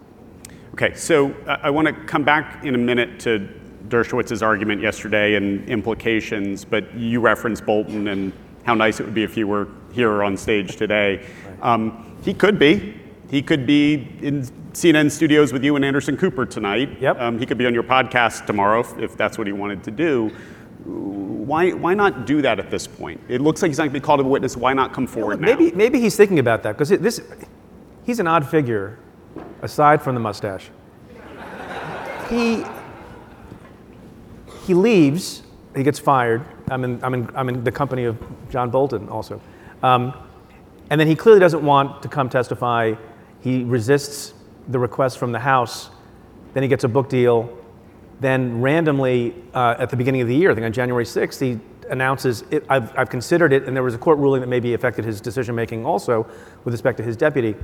Okay, 0.75 0.93
so 0.93 1.35
I 1.47 1.71
want 1.71 1.89
to 1.89 1.95
come 1.95 2.25
back 2.25 2.63
in 2.63 2.75
a 2.75 2.79
minute 2.79 3.19
to 3.21 3.49
Dershowitz's 3.89 4.43
argument 4.43 4.83
yesterday 4.83 5.37
and 5.37 5.67
implications, 5.67 6.63
but 6.63 6.95
you 6.95 7.21
referenced 7.21 7.65
Bolton 7.65 8.09
and 8.09 8.35
how 8.65 8.75
nice 8.75 9.01
it 9.01 9.05
would 9.05 9.15
be 9.15 9.23
if 9.23 9.35
he 9.35 9.45
were 9.45 9.69
here 9.93 10.23
on 10.23 10.37
stage 10.37 10.77
today. 10.77 11.27
Um, 11.63 12.19
he 12.23 12.35
could 12.35 12.59
be. 12.59 13.01
He 13.31 13.41
could 13.41 13.65
be 13.65 13.95
in 14.21 14.43
CNN 14.73 15.11
studios 15.11 15.55
with 15.55 15.65
you 15.65 15.77
and 15.77 15.85
Anderson 15.87 16.19
Cooper 16.19 16.45
tonight. 16.45 17.01
Yep. 17.01 17.19
Um, 17.19 17.39
he 17.39 17.47
could 17.47 17.57
be 17.57 17.65
on 17.65 17.73
your 17.73 17.83
podcast 17.83 18.45
tomorrow 18.45 18.81
if, 18.81 18.99
if 18.99 19.17
that's 19.17 19.39
what 19.39 19.47
he 19.47 19.55
wanted 19.55 19.83
to 19.85 19.91
do. 19.91 20.31
Why, 20.85 21.71
why 21.71 21.95
not 21.95 22.27
do 22.27 22.43
that 22.43 22.59
at 22.59 22.71
this 22.71 22.87
point? 22.87 23.21
It 23.29 23.41
looks 23.41 23.61
like 23.63 23.71
he's 23.71 23.79
not 23.79 23.85
going 23.85 23.95
to 23.95 24.01
be 24.01 24.05
called 24.05 24.21
a 24.21 24.25
witness. 24.25 24.57
Why 24.57 24.73
not 24.73 24.93
come 24.93 25.07
forward 25.07 25.41
now? 25.41 25.47
Maybe, 25.47 25.73
maybe 25.73 26.01
he's 26.01 26.17
thinking 26.17 26.39
about 26.39 26.63
that 26.63 26.79
because 26.79 26.91
this, 26.91 27.21
he's 28.05 28.21
an 28.21 28.27
odd 28.27 28.49
figure, 28.49 28.99
aside 29.63 30.01
from 30.01 30.15
the 30.15 30.21
mustache. 30.21 30.71
He, 32.29 32.65
he 34.65 34.75
leaves, 34.75 35.43
he 35.75 35.83
gets 35.83 35.99
fired. 35.99 36.45
I'm 36.71 36.85
in, 36.85 37.03
I'm 37.03 37.15
in, 37.15 37.31
I'm 37.35 37.49
in 37.49 37.65
the 37.65 37.73
company 37.73 38.05
of 38.05 38.17
John 38.51 38.71
Bolton 38.71 39.09
also. 39.09 39.41
Um, 39.83 40.15
and 40.91 41.01
then 41.01 41.09
he 41.09 41.17
clearly 41.17 41.41
doesn't 41.41 41.65
want 41.65 42.03
to 42.03 42.09
come 42.09 42.29
testify. 42.29 42.95
He 43.41 43.65
resists 43.65 44.35
the 44.69 44.79
request 44.79 45.19
from 45.19 45.33
the 45.33 45.39
House. 45.41 45.91
Then 46.55 46.63
he 46.63 46.69
gets 46.69 46.85
a 46.85 46.89
book 46.89 47.09
deal. 47.09 47.57
Then 48.21 48.61
randomly, 48.61 49.35
uh, 49.55 49.77
at 49.79 49.91
the 49.91 49.97
beginning 49.97 50.21
of 50.21 50.29
the 50.29 50.37
year, 50.37 50.51
I 50.51 50.55
think 50.55 50.67
on 50.67 50.73
January 50.73 51.05
6th, 51.05 51.41
he 51.41 51.59
announces, 51.91 52.45
it, 52.51 52.65
I've, 52.69 52.97
I've 52.97 53.11
considered 53.11 53.53
it, 53.53 53.65
and 53.65 53.75
there 53.75 53.83
was 53.83 53.95
a 53.95 53.99
court 53.99 54.19
ruling 54.19 54.41
that 54.43 54.47
maybe 54.47 54.75
affected 54.75 55.05
his 55.05 55.21
decision 55.21 55.55
making 55.55 55.85
also 55.85 56.27
with 56.65 56.73
respect 56.73 56.99
to 56.99 57.03
his 57.03 57.17
deputy. 57.17 57.55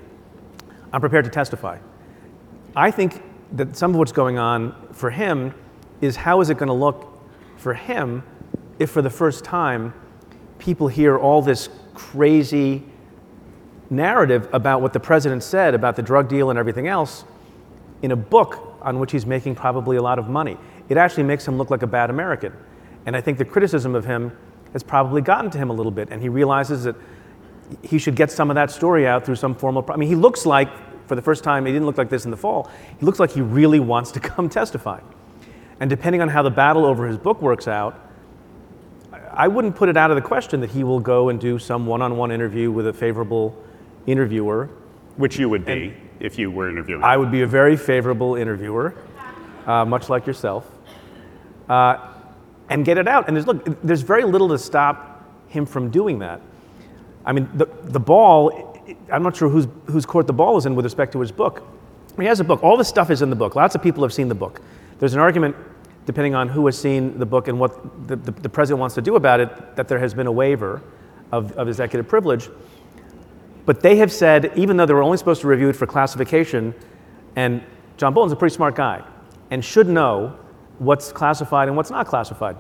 I'm 0.93 1.01
prepared 1.01 1.25
to 1.27 1.31
testify. 1.31 1.79
I 2.75 2.91
think 2.91 3.23
that 3.53 3.77
some 3.77 3.93
of 3.93 3.99
what's 3.99 4.13
going 4.13 4.39
on 4.39 4.75
for 4.93 5.11
him 5.11 5.55
is 6.01 6.17
how 6.17 6.41
is 6.41 6.51
it 6.51 6.59
going 6.59 6.69
to 6.69 6.75
look 6.75 7.21
for 7.57 7.75
him 7.75 8.23
if 8.79 8.91
for 8.91 9.03
the 9.03 9.11
first 9.11 9.45
time 9.45 9.95
people 10.59 10.89
hear 10.89 11.17
all 11.17 11.41
this 11.41 11.69
crazy 11.95 12.83
narrative 13.89 14.49
about 14.53 14.83
what 14.83 14.93
the 14.93 15.01
president 15.01 15.43
said 15.43 15.75
about 15.75 15.97
the 15.97 16.03
drug 16.03 16.29
deal 16.29 16.51
and 16.51 16.59
everything 16.59 16.89
else 16.89 17.25
in 18.03 18.11
a 18.11 18.17
book 18.17 18.76
on 18.87 19.01
which 19.01 19.11
he's 19.11 19.27
making 19.27 19.57
probably 19.57 19.97
a 19.97 20.03
lot 20.03 20.19
of 20.19 20.29
money. 20.29 20.57
It 20.89 20.97
actually 20.97 21.25
makes 21.25 21.47
him 21.47 21.59
look 21.59 21.71
like 21.71 21.83
a 21.83 21.87
bad 21.87 22.09
American. 22.09 22.53
And 23.05 23.17
I 23.17 23.21
think 23.21 23.37
the 23.37 23.45
criticism 23.45 23.97
of 23.97 24.05
him 24.05 24.33
has 24.73 24.83
probably 24.83 25.21
gotten 25.21 25.51
to 25.51 25.59
him 25.59 25.71
a 25.71 25.73
little 25.73 25.93
bit, 25.93 26.09
and 26.11 26.23
he 26.23 26.29
realizes 26.29 26.85
that 26.85 26.95
he 27.83 27.99
should 27.99 28.15
get 28.15 28.31
some 28.31 28.49
of 28.49 28.55
that 28.55 28.71
story 28.71 29.07
out 29.07 29.27
through 29.27 29.35
some 29.35 29.57
formal. 29.57 29.83
Pro- 29.83 29.97
I 29.97 29.99
mean, 29.99 30.09
he 30.09 30.15
looks 30.15 30.47
like, 30.47 30.71
for 31.09 31.17
the 31.17 31.23
first 31.23 31.43
time, 31.43 31.67
he 31.67 31.73
didn't 31.73 31.87
look 31.87 31.99
like 31.99 32.09
this 32.09 32.25
in 32.25 32.31
the 32.31 32.37
fall. 32.37 32.71
He 32.99 33.05
looks 33.05 33.19
like 33.19 33.33
he 33.33 33.41
really 33.41 33.81
wants 33.81 34.13
to 34.13 34.21
come 34.35 34.49
testify. 34.49 35.01
And 35.81 35.91
depending 35.91 36.23
on 36.23 36.29
how 36.29 36.43
the 36.43 36.51
battle 36.51 36.87
over 36.87 37.09
his 37.09 37.19
book 37.19 37.43
works 37.43 37.67
out, 37.67 38.01
I 39.33 39.49
wouldn't 39.49 39.75
put 39.75 39.89
it 39.89 39.97
out 39.97 40.11
of 40.11 40.15
the 40.15 40.23
question 40.23 40.61
that 40.61 40.71
he 40.71 40.85
will 40.85 41.01
go 41.01 41.29
and 41.29 41.41
do 41.41 41.59
some 41.59 41.87
one-on-one 41.87 42.31
interview 42.31 42.71
with 42.71 42.87
a 42.87 42.93
favorable 42.93 43.61
interviewer. 44.07 44.71
Which 45.17 45.39
you 45.39 45.49
would 45.49 45.65
be 45.65 45.95
if 46.21 46.39
you 46.39 46.51
were 46.51 46.69
interviewing. 46.69 47.03
I 47.03 47.17
would 47.17 47.31
be 47.31 47.43
a 47.43 47.47
very 47.47 47.77
favorable 47.77 48.37
interviewer, 48.37 48.95
uh, 49.67 49.85
much 49.85 50.09
like 50.09 50.27
yourself, 50.27 50.71
uh, 51.69 52.13
and 52.69 52.85
get 52.85 52.99
it 52.99 53.09
out. 53.09 53.29
And 53.29 53.37
there's, 53.37 53.47
look, 53.47 53.83
there's 53.83 54.03
very 54.03 54.25
little 54.25 54.49
to 54.49 54.59
stop 54.59 55.25
him 55.49 55.67
from 55.67 55.91
doing 55.91 56.19
that. 56.21 56.41
I 57.25 57.33
mean, 57.33 57.49
the, 57.55 57.67
the 57.83 58.01
ball 58.01 58.77
I'm 59.13 59.23
not 59.23 59.37
sure 59.37 59.49
whose, 59.49 59.67
whose 59.87 60.07
court 60.07 60.27
the 60.27 60.33
ball 60.33 60.57
is 60.57 60.67
in 60.67 60.75
with 60.75 60.85
respect 60.85 61.13
to 61.13 61.21
his 61.21 61.33
book. 61.33 61.63
He 62.19 62.25
has 62.25 62.41
a 62.41 62.45
book. 62.45 62.63
All 62.63 62.77
the 62.77 62.85
stuff 62.85 63.11
is 63.11 63.23
in 63.23 63.31
the 63.31 63.37
book. 63.37 63.55
Lots 63.55 63.75
of 63.75 63.83
people 63.83 64.03
have 64.03 64.13
seen 64.13 64.29
the 64.29 64.35
book. 64.35 64.61
There's 64.99 65.15
an 65.15 65.21
argument, 65.21 65.55
depending 66.07 66.35
on 66.35 66.49
who 66.49 66.65
has 66.67 66.79
seen 66.79 67.19
the 67.19 67.27
book 67.27 67.49
and 67.49 67.61
what 67.61 68.09
the, 68.09 68.17
the, 68.17 68.33
the 68.33 68.49
president 68.49 68.81
wants 68.81 68.95
to 68.95 69.03
do 69.03 69.17
about 69.17 69.41
it, 69.41 69.77
that 69.77 69.89
there 69.89 69.99
has 69.99 70.15
been 70.15 70.27
a 70.27 70.33
waiver 70.33 70.83
of, 71.33 71.53
of 71.53 71.69
executive 71.69 72.09
privilege. 72.09 72.49
But 73.67 73.81
they 73.81 73.97
have 73.97 74.13
said, 74.13 74.53
even 74.57 74.77
though 74.77 74.87
they 74.87 74.95
were 74.95 75.03
only 75.03 75.19
supposed 75.19 75.41
to 75.43 75.49
review 75.49 75.69
it 75.69 75.77
for 75.77 75.87
classification, 75.87 76.75
and 77.35 77.63
John 77.97 78.15
Bolton's 78.15 78.33
a 78.33 78.37
pretty 78.37 78.55
smart 78.55 78.75
guy 78.75 79.05
and 79.51 79.65
should 79.65 79.89
know 79.89 80.39
what's 80.79 81.13
classified 81.13 81.69
and 81.69 81.77
what's 81.77 81.91
not 81.91 82.07
classified. 82.07 82.57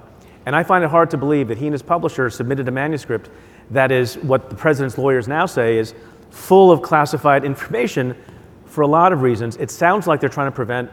And 0.46 0.54
I 0.54 0.62
find 0.62 0.84
it 0.84 0.90
hard 0.90 1.10
to 1.10 1.16
believe 1.16 1.48
that 1.48 1.58
he 1.58 1.66
and 1.66 1.74
his 1.74 1.82
publisher 1.82 2.30
submitted 2.30 2.68
a 2.68 2.70
manuscript 2.70 3.30
that 3.70 3.90
is 3.90 4.16
what 4.18 4.48
the 4.48 4.56
president's 4.56 4.96
lawyers 4.96 5.26
now 5.26 5.46
say 5.46 5.78
is 5.78 5.94
full 6.30 6.70
of 6.70 6.82
classified 6.82 7.44
information 7.44 8.16
for 8.64 8.82
a 8.82 8.86
lot 8.86 9.12
of 9.12 9.22
reasons. 9.22 9.56
It 9.56 9.70
sounds 9.70 10.06
like 10.06 10.20
they're 10.20 10.28
trying 10.28 10.48
to 10.48 10.54
prevent 10.54 10.90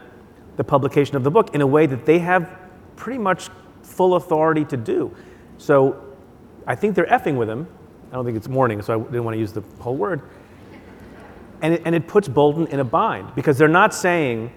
the 0.57 0.63
publication 0.63 1.15
of 1.15 1.23
the 1.23 1.31
book 1.31 1.53
in 1.53 1.61
a 1.61 1.67
way 1.67 1.85
that 1.85 2.05
they 2.05 2.19
have 2.19 2.49
pretty 2.95 3.19
much 3.19 3.49
full 3.81 4.15
authority 4.15 4.65
to 4.65 4.77
do. 4.77 5.15
So 5.57 6.15
I 6.65 6.75
think 6.75 6.95
they're 6.95 7.05
effing 7.05 7.35
with 7.35 7.49
him. 7.49 7.67
I 8.13 8.15
don't 8.15 8.25
think 8.25 8.37
it's 8.37 8.47
morning, 8.47 8.79
so 8.83 8.93
I 8.93 9.03
didn't 9.03 9.23
want 9.23 9.33
to 9.33 9.39
use 9.39 9.53
the 9.53 9.63
whole 9.79 9.95
word. 9.95 10.21
And 11.63 11.73
it, 11.73 11.81
and 11.83 11.95
it 11.95 12.07
puts 12.07 12.27
Bolton 12.27 12.67
in 12.67 12.79
a 12.79 12.83
bind 12.83 13.33
because 13.33 13.57
they're 13.57 13.67
not 13.67 13.91
saying 13.91 14.53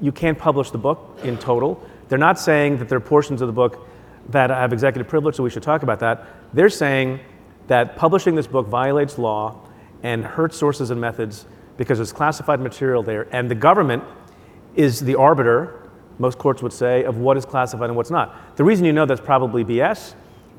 you 0.00 0.12
can't 0.12 0.38
publish 0.38 0.70
the 0.70 0.78
book 0.78 1.18
in 1.24 1.36
total. 1.36 1.84
They're 2.08 2.16
not 2.16 2.38
saying 2.38 2.78
that 2.78 2.88
there 2.88 2.98
are 2.98 3.00
portions 3.00 3.40
of 3.40 3.48
the 3.48 3.52
book 3.52 3.88
that 4.28 4.50
have 4.50 4.72
executive 4.72 5.08
privilege, 5.08 5.34
so 5.34 5.42
we 5.42 5.50
should 5.50 5.64
talk 5.64 5.82
about 5.82 5.98
that. 5.98 6.28
They're 6.54 6.70
saying 6.70 7.18
that 7.66 7.96
publishing 7.96 8.36
this 8.36 8.46
book 8.46 8.68
violates 8.68 9.18
law 9.18 9.66
and 10.04 10.24
hurts 10.24 10.56
sources 10.56 10.90
and 10.90 11.00
methods 11.00 11.46
because 11.76 11.98
there's 11.98 12.12
classified 12.12 12.60
material 12.60 13.02
there, 13.02 13.26
and 13.34 13.50
the 13.50 13.56
government 13.56 14.04
is 14.76 15.00
the 15.00 15.16
arbiter, 15.16 15.90
most 16.20 16.38
courts 16.38 16.62
would 16.62 16.72
say, 16.72 17.02
of 17.02 17.16
what 17.16 17.36
is 17.36 17.44
classified 17.44 17.90
and 17.90 17.96
what's 17.96 18.12
not. 18.12 18.56
The 18.56 18.62
reason 18.62 18.84
you 18.84 18.92
know 18.92 19.06
that's 19.06 19.20
probably 19.20 19.64
BS 19.64 20.14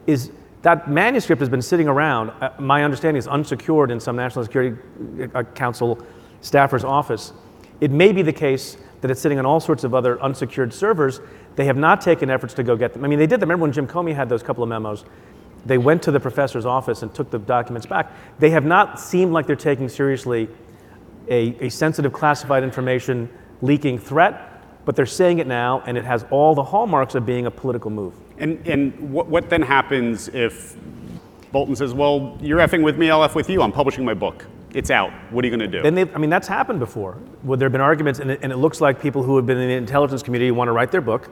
is 0.07 0.31
that 0.61 0.89
manuscript 0.89 1.39
has 1.39 1.49
been 1.49 1.61
sitting 1.61 1.87
around. 1.87 2.29
Uh, 2.29 2.51
my 2.59 2.83
understanding 2.83 3.17
is 3.17 3.27
unsecured 3.27 3.91
in 3.91 3.99
some 3.99 4.15
National 4.15 4.45
Security 4.45 4.77
uh, 5.33 5.43
Council 5.43 6.05
staffer's 6.41 6.83
office. 6.83 7.33
It 7.79 7.91
may 7.91 8.11
be 8.11 8.21
the 8.21 8.33
case 8.33 8.77
that 9.01 9.09
it's 9.09 9.19
sitting 9.19 9.39
on 9.39 9.45
all 9.45 9.59
sorts 9.59 9.83
of 9.83 9.95
other 9.95 10.21
unsecured 10.21 10.73
servers. 10.73 11.19
They 11.55 11.65
have 11.65 11.77
not 11.77 12.01
taken 12.01 12.29
efforts 12.29 12.53
to 12.55 12.63
go 12.63 12.75
get 12.75 12.93
them. 12.93 13.03
I 13.03 13.07
mean, 13.07 13.17
they 13.17 13.25
did 13.25 13.39
that. 13.39 13.45
Remember 13.45 13.63
when 13.63 13.71
Jim 13.71 13.87
Comey 13.87 14.13
had 14.13 14.29
those 14.29 14.43
couple 14.43 14.63
of 14.63 14.69
memos? 14.69 15.03
They 15.65 15.79
went 15.79 16.03
to 16.03 16.11
the 16.11 16.19
professor's 16.19 16.65
office 16.65 17.01
and 17.01 17.13
took 17.13 17.31
the 17.31 17.39
documents 17.39 17.87
back. 17.87 18.11
They 18.39 18.51
have 18.51 18.65
not 18.65 18.99
seemed 18.99 19.33
like 19.33 19.47
they're 19.47 19.55
taking 19.55 19.89
seriously 19.89 20.47
a, 21.27 21.65
a 21.65 21.69
sensitive 21.69 22.13
classified 22.13 22.63
information 22.63 23.29
leaking 23.61 23.97
threat 23.97 24.51
but 24.85 24.95
they're 24.95 25.05
saying 25.05 25.39
it 25.39 25.47
now, 25.47 25.83
and 25.85 25.97
it 25.97 26.05
has 26.05 26.25
all 26.31 26.55
the 26.55 26.63
hallmarks 26.63 27.15
of 27.15 27.25
being 27.25 27.45
a 27.45 27.51
political 27.51 27.91
move. 27.91 28.15
And, 28.41 28.67
and 28.67 29.13
what, 29.13 29.27
what 29.27 29.49
then 29.51 29.61
happens 29.61 30.27
if 30.29 30.75
Bolton 31.51 31.75
says, 31.75 31.93
well, 31.93 32.37
you're 32.41 32.57
effing 32.57 32.83
with 32.83 32.97
me, 32.97 33.11
I'll 33.11 33.23
F 33.23 33.35
with 33.35 33.49
you, 33.49 33.61
I'm 33.61 33.71
publishing 33.71 34.03
my 34.03 34.15
book. 34.15 34.47
It's 34.73 34.89
out. 34.89 35.11
What 35.29 35.45
are 35.45 35.47
you 35.47 35.55
going 35.55 35.71
to 35.71 35.81
do? 35.81 35.83
Then 35.83 36.09
I 36.15 36.17
mean, 36.17 36.31
that's 36.31 36.47
happened 36.47 36.79
before. 36.79 37.13
Where 37.43 37.57
there 37.57 37.67
have 37.67 37.71
been 37.71 37.81
arguments, 37.81 38.19
and 38.19 38.31
it, 38.31 38.39
and 38.41 38.51
it 38.51 38.57
looks 38.57 38.81
like 38.81 38.99
people 38.99 39.21
who 39.21 39.35
have 39.35 39.45
been 39.45 39.57
in 39.57 39.67
the 39.67 39.75
intelligence 39.75 40.23
community 40.23 40.49
want 40.49 40.69
to 40.69 40.71
write 40.71 40.91
their 40.91 41.01
book, 41.01 41.29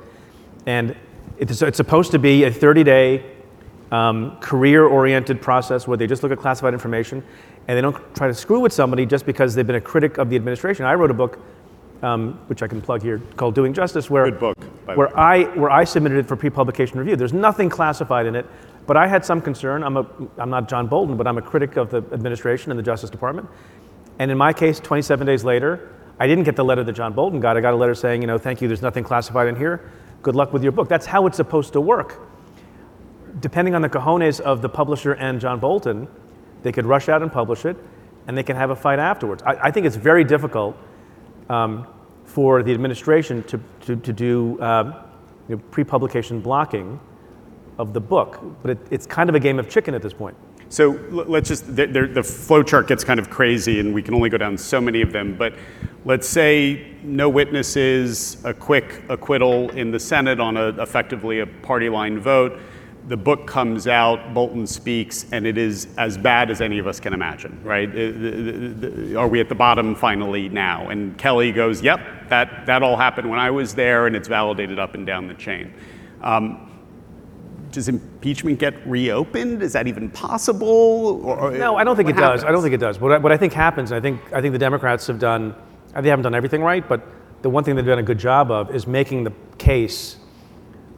and 0.68 0.96
it's, 1.40 1.62
it's 1.62 1.78
supposed 1.78 2.12
to 2.12 2.20
be 2.20 2.44
a 2.44 2.52
30-day 2.52 3.26
um, 3.92 4.38
career-oriented 4.40 5.42
process 5.42 5.88
where 5.88 5.98
they 5.98 6.06
just 6.06 6.22
look 6.22 6.32
at 6.32 6.38
classified 6.38 6.74
information, 6.74 7.24
and 7.68 7.76
they 7.78 7.82
don't 7.82 7.98
try 8.14 8.28
to 8.28 8.34
screw 8.36 8.60
with 8.60 8.74
somebody 8.74 9.06
just 9.06 9.26
because 9.26 9.56
they've 9.56 9.66
been 9.66 9.78
a 9.78 9.82
critic 9.82 10.20
of 10.20 10.30
the 10.30 10.36
administration. 10.36 10.86
I 10.86 10.94
wrote 10.94 11.10
a 11.10 11.16
book 11.16 11.40
um, 12.02 12.40
which 12.48 12.62
I 12.62 12.68
can 12.68 12.82
plug 12.82 13.02
here, 13.02 13.20
called 13.36 13.56
Doing 13.56 13.74
Justice, 13.74 14.10
where, 14.10 14.26
Good 14.26 14.40
book, 14.40 14.58
by 14.90 14.96
where. 14.96 15.20
I, 15.20 15.44
where 15.56 15.70
I 15.70 15.84
submitted 15.84 16.18
it 16.20 16.28
for 16.28 16.36
pre-publication 16.36 16.98
review. 17.00 17.16
There's 17.16 17.34
nothing 17.34 17.70
classified 17.70 18.26
in 18.26 18.36
it, 18.36 18.46
but 18.88 18.98
I 18.98 19.08
had 19.08 19.24
some 19.24 19.42
concern. 19.42 19.84
I'm, 19.84 19.98
a, 19.98 20.06
I'm 20.38 20.50
not 20.50 20.68
John 20.68 20.88
Bolton, 20.88 21.18
but 21.18 21.28
I'm 21.28 21.38
a 21.38 21.42
critic 21.42 21.78
of 21.78 21.90
the 21.90 21.98
administration 22.12 22.72
and 22.72 22.80
the 22.80 22.84
Justice 22.84 23.10
Department. 23.10 23.48
And 24.18 24.32
in 24.32 24.38
my 24.38 24.52
case, 24.52 24.80
27 24.80 25.26
days 25.26 25.44
later, 25.44 25.94
I 26.20 26.28
didn't 26.28 26.44
get 26.44 26.56
the 26.56 26.66
letter 26.66 26.84
that 26.84 26.94
John 26.94 27.14
Bolton 27.14 27.40
got. 27.40 27.56
I 27.56 27.62
got 27.62 27.74
a 27.74 27.78
letter 27.78 27.96
saying, 27.96 28.22
you 28.22 28.28
know, 28.28 28.38
thank 28.38 28.62
you, 28.62 28.68
there's 28.68 28.82
nothing 28.82 29.04
classified 29.04 29.48
in 29.48 29.56
here. 29.56 29.90
Good 30.22 30.36
luck 30.36 30.52
with 30.52 30.64
your 30.64 30.74
book. 30.74 30.90
That's 30.90 31.06
how 31.06 31.28
it's 31.28 31.38
supposed 31.38 31.74
to 31.74 31.82
work. 31.82 32.20
Depending 33.40 33.76
on 33.76 33.82
the 33.82 33.90
cojones 33.90 34.42
of 34.42 34.62
the 34.62 34.68
publisher 34.68 35.14
and 35.14 35.40
John 35.40 35.60
Bolton, 35.60 36.08
they 36.64 36.74
could 36.74 36.86
rush 36.86 37.08
out 37.08 37.22
and 37.22 37.32
publish 37.32 37.64
it, 37.64 37.78
and 38.28 38.38
they 38.38 38.44
can 38.44 38.58
have 38.58 38.70
a 38.70 38.76
fight 38.76 39.00
afterwards. 39.00 39.42
I, 39.44 39.68
I 39.68 39.72
think 39.72 39.86
it's 39.86 39.96
very 39.96 40.26
difficult 40.26 40.76
um, 41.50 41.88
for 42.30 42.62
the 42.62 42.72
administration 42.72 43.44
to, 43.44 43.60
to, 43.82 43.96
to 43.96 44.14
do 44.14 44.62
um, 44.62 44.94
you 45.48 45.56
know, 45.56 45.62
pre-publication 45.72 46.40
blocking 46.40 47.00
of 47.80 47.92
the 47.94 48.00
book. 48.00 48.40
But 48.62 48.72
it, 48.72 48.78
it's 48.92 49.08
kind 49.08 49.30
of 49.30 49.36
a 49.36 49.40
game 49.40 49.58
of 49.58 49.68
chicken 49.68 49.96
at 49.96 50.02
this 50.04 50.14
point. 50.14 50.38
So 50.70 50.92
let's 51.12 51.50
just, 51.50 51.76
the, 51.76 51.88
the, 51.88 52.06
the 52.06 52.24
flow 52.24 52.62
chart 52.62 52.88
gets 52.88 53.04
kind 53.04 53.20
of 53.20 53.32
crazy 53.32 53.80
and 53.80 53.92
we 53.92 54.04
can 54.04 54.14
only 54.14 54.30
go 54.30 54.38
down 54.38 54.56
so 54.56 54.80
many 54.80 55.02
of 55.02 55.12
them. 55.12 55.36
But 55.36 55.56
let's 56.06 56.30
say 56.30 56.94
no 57.02 57.28
witnesses, 57.28 58.38
a 58.46 58.54
quick 58.54 59.04
acquittal 59.10 59.72
in 59.72 59.90
the 59.90 60.00
Senate 60.00 60.40
on 60.40 60.58
a, 60.58 60.68
effectively 60.82 61.40
a 61.40 61.48
party 61.48 61.90
line 61.90 62.20
vote. 62.20 62.60
The 63.10 63.18
book 63.18 63.48
comes 63.48 63.88
out, 63.88 64.36
Bolton 64.36 64.68
speaks, 64.68 65.26
and 65.32 65.48
it 65.48 65.58
is 65.58 65.88
as 65.98 66.16
bad 66.16 66.52
as 66.52 66.62
any 66.62 66.78
of 66.78 66.86
us 66.86 67.00
can 67.00 67.12
imagine, 67.12 67.60
right? 67.64 67.90
Uh, 67.90 69.20
Are 69.20 69.28
we 69.28 69.40
at 69.40 69.50
the 69.50 69.56
bottom 69.56 69.96
finally 69.96 70.48
now? 70.48 70.90
And 70.90 71.18
Kelly 71.18 71.52
goes, 71.52 71.82
yep, 71.82 72.00
that, 72.30 72.68
that 72.68 72.84
all 72.84 72.96
happened 72.96 73.28
when 73.28 73.40
I 73.40 73.50
was 73.50 73.74
there, 73.74 74.06
and 74.06 74.16
it's 74.16 74.28
validated 74.28 74.78
up 74.78 74.94
and 74.94 75.08
down 75.08 75.28
the 75.28 75.34
chain. 75.34 75.74
Um, 76.22 76.70
does 77.72 77.88
impeachment 77.90 78.60
get 78.60 78.76
reopened? 78.88 79.64
Is 79.64 79.74
that 79.74 79.88
even 79.88 80.12
possible? 80.12 81.20
Or, 81.26 81.50
No, 81.50 81.78
I 81.78 81.84
don't 81.84 81.96
think 81.96 82.10
it 82.10 82.16
does. 82.16 82.44
I 82.44 82.52
don't 82.52 82.62
think 82.62 82.76
it 82.76 82.80
does. 82.80 83.00
What 83.00 83.12
I, 83.14 83.18
what 83.18 83.32
I 83.32 83.38
think 83.38 83.54
happens, 83.54 83.90
and 83.90 83.98
I 83.98 84.02
think, 84.02 84.22
I 84.32 84.40
think 84.40 84.52
the 84.52 84.60
Democrats 84.60 85.08
have 85.08 85.18
done, 85.18 85.56
they 86.00 86.10
haven't 86.10 86.24
done 86.24 86.36
everything 86.36 86.62
right, 86.62 86.88
but 86.88 87.02
the 87.42 87.50
one 87.50 87.64
thing 87.64 87.76
they've 87.76 87.84
done 87.84 87.98
a 87.98 88.04
good 88.04 88.20
job 88.20 88.52
of 88.52 88.70
is 88.76 88.86
making 88.86 89.24
the 89.24 89.34
case 89.58 90.18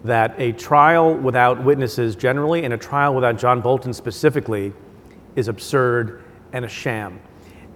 that 0.03 0.34
a 0.39 0.51
trial 0.53 1.13
without 1.15 1.63
witnesses 1.63 2.15
generally 2.15 2.63
and 2.63 2.74
a 2.74 2.77
trial 2.77 3.13
without 3.13 3.38
John 3.38 3.62
Bolton 3.62 3.93
specifically 3.93 4.74
is 5.36 5.48
absurd 5.48 6.24
and 6.53 6.65
a 6.65 6.70
sham. 6.70 7.20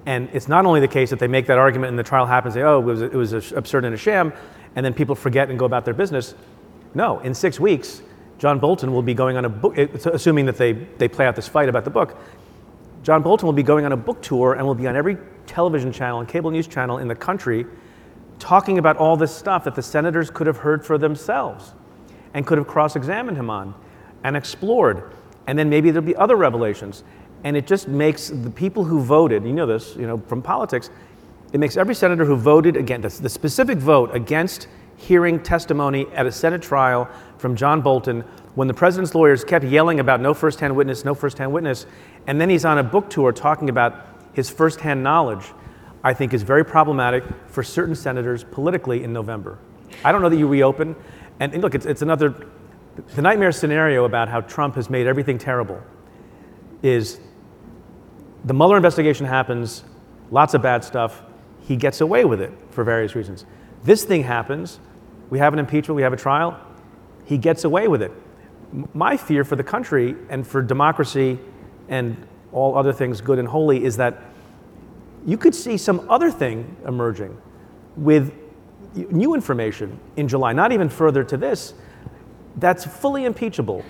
And 0.05 0.29
it's 0.33 0.47
not 0.47 0.65
only 0.65 0.79
the 0.79 0.87
case 0.87 1.09
that 1.09 1.19
they 1.19 1.27
make 1.27 1.47
that 1.47 1.57
argument 1.57 1.89
and 1.89 1.99
the 1.99 2.03
trial 2.03 2.25
happens, 2.25 2.53
they 2.53 2.61
say, 2.61 2.63
oh, 2.63 2.79
it 2.79 2.85
was, 2.85 3.01
it 3.01 3.13
was 3.13 3.51
absurd 3.51 3.85
and 3.85 3.93
a 3.93 3.97
sham, 3.97 4.33
and 4.75 4.85
then 4.85 4.93
people 4.93 5.15
forget 5.15 5.49
and 5.49 5.57
go 5.57 5.65
about 5.65 5.85
their 5.85 5.93
business. 5.93 6.35
No, 6.93 7.19
in 7.19 7.33
six 7.33 7.59
weeks, 7.59 8.01
John 8.37 8.59
Bolton 8.59 8.91
will 8.91 9.01
be 9.01 9.13
going 9.13 9.37
on 9.37 9.45
a 9.45 9.49
book, 9.49 9.77
assuming 9.77 10.45
that 10.45 10.57
they, 10.57 10.73
they 10.73 11.07
play 11.07 11.25
out 11.25 11.35
this 11.35 11.47
fight 11.47 11.69
about 11.69 11.85
the 11.85 11.89
book. 11.89 12.17
John 13.03 13.21
Bolton 13.21 13.45
will 13.45 13.53
be 13.53 13.63
going 13.63 13.85
on 13.85 13.91
a 13.91 13.97
book 13.97 14.21
tour 14.21 14.53
and 14.53 14.65
will 14.65 14.75
be 14.75 14.87
on 14.87 14.95
every 14.95 15.17
television 15.45 15.91
channel 15.91 16.19
and 16.19 16.27
cable 16.27 16.51
news 16.51 16.67
channel 16.67 16.97
in 16.97 17.07
the 17.07 17.15
country 17.15 17.65
talking 18.39 18.77
about 18.77 18.97
all 18.97 19.15
this 19.15 19.33
stuff 19.33 19.63
that 19.63 19.75
the 19.75 19.81
senators 19.81 20.29
could 20.29 20.47
have 20.47 20.57
heard 20.57 20.85
for 20.85 20.97
themselves 20.97 21.73
and 22.35 22.45
could 22.45 22.59
have 22.59 22.67
cross 22.67 22.95
examined 22.95 23.37
him 23.37 23.49
on 23.49 23.73
and 24.23 24.35
explored. 24.37 25.11
And 25.47 25.57
then 25.57 25.69
maybe 25.69 25.89
there'll 25.89 26.05
be 26.05 26.15
other 26.15 26.35
revelations. 26.35 27.03
And 27.43 27.55
it 27.55 27.65
just 27.65 27.87
makes 27.87 28.29
the 28.29 28.49
people 28.49 28.83
who 28.83 28.99
voted, 28.99 29.45
you 29.45 29.53
know 29.53 29.65
this, 29.65 29.95
you 29.95 30.05
know, 30.05 30.17
from 30.17 30.41
politics, 30.41 30.89
it 31.53 31.59
makes 31.59 31.77
every 31.77 31.95
senator 31.95 32.25
who 32.25 32.35
voted 32.35 32.75
against 32.75 33.23
the 33.23 33.29
specific 33.29 33.77
vote 33.77 34.13
against 34.13 34.67
hearing 34.97 35.41
testimony 35.41 36.07
at 36.13 36.25
a 36.25 36.31
Senate 36.31 36.61
trial 36.61 37.09
from 37.37 37.55
John 37.55 37.81
Bolton 37.81 38.21
when 38.55 38.67
the 38.67 38.73
president's 38.73 39.15
lawyers 39.15 39.43
kept 39.43 39.63
yelling 39.63 39.99
about 39.99 40.19
no 40.19 40.33
firsthand 40.33 40.75
witness, 40.75 41.05
no 41.05 41.13
firsthand 41.13 41.53
witness, 41.53 41.85
and 42.27 42.39
then 42.39 42.49
he's 42.49 42.65
on 42.65 42.77
a 42.77 42.83
book 42.83 43.09
tour 43.09 43.31
talking 43.31 43.69
about 43.69 44.07
his 44.33 44.49
firsthand 44.49 45.03
knowledge, 45.03 45.45
I 46.03 46.13
think 46.13 46.33
is 46.33 46.43
very 46.43 46.65
problematic 46.65 47.23
for 47.47 47.63
certain 47.63 47.95
senators 47.95 48.43
politically 48.43 49.03
in 49.03 49.13
November. 49.13 49.57
I 50.03 50.11
don't 50.11 50.21
know 50.21 50.29
that 50.29 50.37
you 50.37 50.47
reopen. 50.47 50.95
And, 51.39 51.53
and 51.53 51.61
look, 51.61 51.75
it's, 51.75 51.85
it's 51.85 52.01
another, 52.01 52.47
the 53.15 53.21
nightmare 53.21 53.51
scenario 53.51 54.05
about 54.05 54.29
how 54.29 54.41
Trump 54.41 54.75
has 54.75 54.89
made 54.89 55.07
everything 55.07 55.37
terrible 55.37 55.81
is 56.81 57.19
the 58.45 58.53
Mueller 58.53 58.77
investigation 58.77 59.25
happens, 59.25 59.83
lots 60.31 60.53
of 60.53 60.61
bad 60.61 60.83
stuff. 60.83 61.23
He 61.61 61.75
gets 61.75 62.01
away 62.01 62.25
with 62.25 62.41
it 62.41 62.51
for 62.69 62.83
various 62.83 63.15
reasons. 63.15 63.45
This 63.83 64.03
thing 64.03 64.23
happens, 64.23 64.79
we 65.29 65.39
have 65.39 65.53
an 65.53 65.59
impeachment, 65.59 65.95
we 65.95 66.03
have 66.03 66.13
a 66.13 66.17
trial, 66.17 66.59
he 67.25 67.37
gets 67.37 67.63
away 67.63 67.87
with 67.87 68.01
it. 68.01 68.11
My 68.93 69.17
fear 69.17 69.43
for 69.43 69.55
the 69.55 69.63
country 69.63 70.15
and 70.29 70.45
for 70.45 70.61
democracy 70.61 71.39
and 71.89 72.27
all 72.51 72.77
other 72.77 72.93
things 72.93 73.21
good 73.21 73.39
and 73.39 73.47
holy 73.47 73.83
is 73.83 73.97
that 73.97 74.21
you 75.25 75.37
could 75.37 75.55
see 75.55 75.77
some 75.77 76.05
other 76.09 76.29
thing 76.29 76.77
emerging 76.87 77.39
with 77.95 78.33
new 78.95 79.33
information 79.33 79.99
in 80.15 80.27
July, 80.27 80.53
not 80.53 80.71
even 80.71 80.89
further 80.89 81.23
to 81.23 81.37
this, 81.37 81.73
that's 82.57 82.85
fully 82.85 83.25
impeachable. 83.25 83.83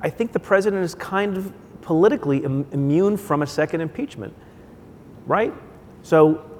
I 0.00 0.10
think 0.10 0.32
the 0.32 0.40
president 0.40 0.82
is 0.82 0.94
kind 0.94 1.36
of 1.36 1.52
politically 1.82 2.38
Im- 2.38 2.66
immune 2.72 3.16
from 3.16 3.42
a 3.42 3.46
second 3.46 3.80
impeachment, 3.80 4.34
right? 5.26 5.52
So 6.02 6.50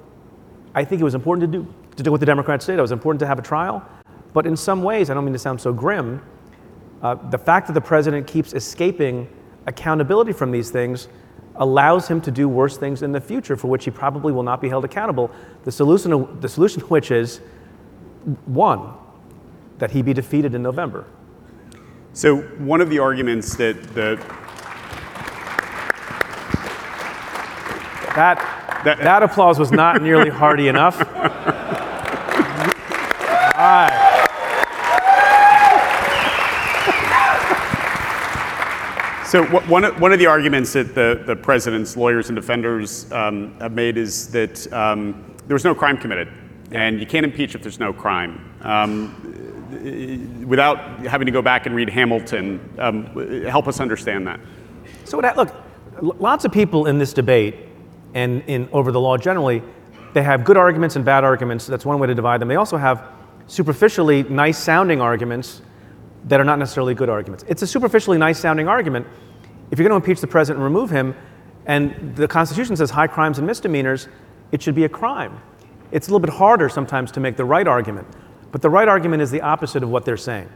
I 0.75 0.83
think 0.85 1.01
it 1.01 1.03
was 1.03 1.15
important 1.15 1.51
to 1.51 1.59
do, 1.59 1.73
to 1.97 2.03
do 2.03 2.11
what 2.11 2.19
the 2.19 2.25
Democrats 2.25 2.65
did. 2.65 2.77
It 2.77 2.81
was 2.81 2.91
important 2.91 3.19
to 3.21 3.27
have 3.27 3.39
a 3.39 3.41
trial. 3.41 3.87
But 4.33 4.45
in 4.45 4.55
some 4.55 4.81
ways, 4.83 5.09
I 5.09 5.13
don't 5.13 5.25
mean 5.25 5.33
to 5.33 5.39
sound 5.39 5.61
so 5.61 5.73
grim, 5.73 6.21
uh, 7.01 7.15
the 7.29 7.37
fact 7.37 7.67
that 7.67 7.73
the 7.73 7.81
president 7.81 8.27
keeps 8.27 8.53
escaping 8.53 9.27
accountability 9.67 10.33
from 10.33 10.51
these 10.51 10.69
things 10.69 11.07
allows 11.57 12.07
him 12.07 12.19
to 12.21 12.31
do 12.31 12.49
worse 12.49 12.77
things 12.77 13.03
in 13.03 13.11
the 13.11 13.21
future 13.21 13.55
for 13.55 13.67
which 13.67 13.85
he 13.85 13.91
probably 13.91 14.33
will 14.33 14.43
not 14.43 14.59
be 14.61 14.69
held 14.69 14.85
accountable. 14.85 15.29
The 15.63 15.71
solution, 15.71 16.39
the 16.39 16.49
solution 16.49 16.81
which 16.83 17.11
is 17.11 17.41
one, 18.45 18.93
that 19.77 19.91
he 19.91 20.01
be 20.01 20.13
defeated 20.13 20.55
in 20.55 20.63
November. 20.63 21.05
So 22.13 22.37
one 22.59 22.81
of 22.81 22.89
the 22.89 22.99
arguments 22.99 23.55
that 23.57 23.81
the 23.93 24.19
That, 28.15 28.37
That- 28.83 28.99
that, 28.99 29.23
applause 29.23 29.57
was 29.57 29.71
not 29.71 30.01
nearly 30.01 30.29
hearty 30.29 30.67
enough. 30.67 30.99
So 39.33 39.43
one 39.45 39.83
of, 39.83 39.99
one 39.99 40.13
of 40.13 40.19
the 40.19 40.27
arguments 40.27 40.73
that 40.73 40.93
the, 40.93 41.23
the 41.25 41.35
president's 41.35 41.97
lawyers 41.97 42.29
and 42.29 42.35
defenders 42.35 43.11
um, 43.11 43.59
have 43.59 43.71
made 43.71 43.97
is 43.97 44.29
that 44.29 44.71
um, 44.71 45.35
there 45.47 45.55
was 45.55 45.63
no 45.63 45.73
crime 45.73 45.97
committed, 45.97 46.31
and 46.69 46.99
you 46.99 47.07
can't 47.07 47.25
impeach 47.25 47.55
if 47.55 47.63
there's 47.63 47.79
no 47.79 47.91
crime. 47.91 48.53
Um, 48.61 50.45
without 50.47 50.99
having 51.07 51.25
to 51.25 51.31
go 51.31 51.41
back 51.41 51.65
and 51.65 51.73
read 51.75 51.89
Hamilton, 51.89 52.75
um, 52.77 53.05
help 53.47 53.67
us 53.67 53.79
understand 53.79 54.27
that. 54.27 54.39
So 55.03 55.17
what, 55.17 55.35
look, 55.35 55.51
lots 56.21 56.45
of 56.45 56.51
people 56.51 56.85
in 56.85 56.99
this 56.99 57.11
debate 57.11 57.55
and 58.13 58.43
in 58.45 58.69
over 58.71 58.91
the 58.91 59.01
law 59.01 59.17
generally, 59.17 59.63
they 60.13 60.21
have 60.21 60.43
good 60.43 60.57
arguments 60.57 60.95
and 60.95 61.03
bad 61.03 61.23
arguments. 61.23 61.65
That's 61.65 61.87
one 61.87 61.97
way 61.97 62.05
to 62.05 62.13
divide 62.13 62.39
them. 62.39 62.49
They 62.49 62.57
also 62.57 62.77
have 62.77 63.03
superficially 63.47 64.21
nice 64.21 64.59
sounding 64.59 65.01
arguments 65.01 65.63
that 66.25 66.39
are 66.39 66.43
not 66.43 66.59
necessarily 66.59 66.93
good 66.93 67.09
arguments. 67.09 67.43
It's 67.47 67.61
a 67.61 67.67
superficially 67.67 68.17
nice 68.17 68.39
sounding 68.39 68.67
argument. 68.67 69.07
If 69.71 69.79
you're 69.79 69.87
going 69.87 69.99
to 69.99 70.05
impeach 70.05 70.21
the 70.21 70.27
president 70.27 70.63
and 70.63 70.73
remove 70.73 70.89
him, 70.89 71.15
and 71.65 72.15
the 72.15 72.27
Constitution 72.27 72.75
says 72.75 72.89
high 72.89 73.07
crimes 73.07 73.37
and 73.37 73.47
misdemeanors, 73.47 74.07
it 74.51 74.61
should 74.61 74.75
be 74.75 74.83
a 74.83 74.89
crime. 74.89 75.39
It's 75.91 76.07
a 76.07 76.11
little 76.11 76.25
bit 76.25 76.33
harder 76.33 76.69
sometimes 76.69 77.11
to 77.13 77.19
make 77.19 77.37
the 77.37 77.45
right 77.45 77.67
argument. 77.67 78.07
But 78.51 78.61
the 78.61 78.69
right 78.69 78.87
argument 78.87 79.21
is 79.21 79.31
the 79.31 79.41
opposite 79.41 79.83
of 79.83 79.89
what 79.89 80.05
they're 80.05 80.17
saying 80.17 80.49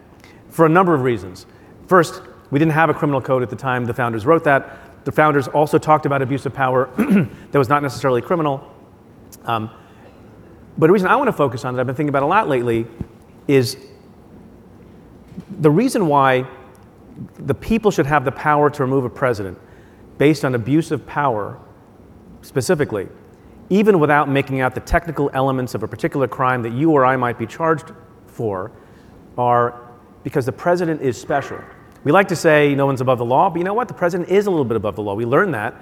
for 0.50 0.66
a 0.66 0.70
number 0.70 0.94
of 0.94 1.02
reasons. 1.02 1.46
First, 1.88 2.22
we 2.52 2.60
didn't 2.60 2.74
have 2.74 2.90
a 2.90 2.94
criminal 2.94 3.22
code 3.22 3.44
at 3.44 3.50
the 3.50 3.56
time 3.56 3.86
the 3.86 3.94
founders 3.94 4.26
wrote 4.26 4.44
that. 4.46 5.06
The 5.06 5.12
founders 5.12 5.48
also 5.48 5.78
talked 5.78 6.06
about 6.06 6.22
abuse 6.22 6.46
of 6.46 6.54
power 6.54 6.90
that 6.98 7.58
was 7.58 7.70
not 7.70 7.82
necessarily 7.82 8.22
criminal. 8.22 8.72
Um, 9.46 9.70
but 10.78 10.90
a 10.90 10.94
reason 10.94 11.08
I 11.08 11.16
want 11.16 11.28
to 11.28 11.34
focus 11.34 11.66
on 11.66 11.74
that 11.74 11.80
I've 11.80 11.88
been 11.88 11.96
thinking 11.96 12.10
about 12.10 12.24
a 12.24 12.28
lot 12.28 12.48
lately 12.48 12.86
is 13.48 13.78
the 15.60 15.72
reason 15.72 16.08
why 16.08 16.48
the 17.40 17.54
people 17.54 17.92
should 17.92 18.06
have 18.06 18.26
the 18.26 18.32
power 18.32 18.70
to 18.70 18.84
remove 18.84 19.06
a 19.06 19.10
president 19.10 19.58
based 20.18 20.46
on 20.46 20.56
abuse 20.56 20.92
of 20.92 21.06
power 21.06 21.60
specifically, 22.42 23.08
even 23.70 24.00
without 24.00 24.30
making 24.30 24.62
out 24.62 24.74
the 24.74 24.82
technical 24.82 25.30
elements 25.34 25.76
of 25.76 25.84
a 25.84 25.88
particular 25.88 26.28
crime 26.28 26.62
that 26.62 26.74
you 26.74 26.92
or 26.92 27.06
I 27.06 27.18
might 27.18 27.38
be 27.38 27.46
charged 27.46 27.92
for, 28.28 28.72
are 29.38 29.82
because 30.24 30.46
the 30.46 30.52
president 30.52 31.02
is 31.02 31.20
special. 31.20 31.60
We 32.04 32.12
like 32.12 32.28
to 32.30 32.36
say 32.36 32.74
no 32.76 32.86
one's 32.86 33.02
above 33.02 33.18
the 33.18 33.26
law, 33.26 33.50
but 33.50 33.58
you 33.58 33.64
know 33.64 33.74
what? 33.74 33.88
The 33.88 33.94
president 33.94 34.30
is 34.30 34.46
a 34.46 34.50
little 34.50 34.66
bit 34.66 34.78
above 34.78 34.96
the 34.96 35.02
law. 35.04 35.14
We 35.14 35.26
learned 35.26 35.54
that 35.54 35.76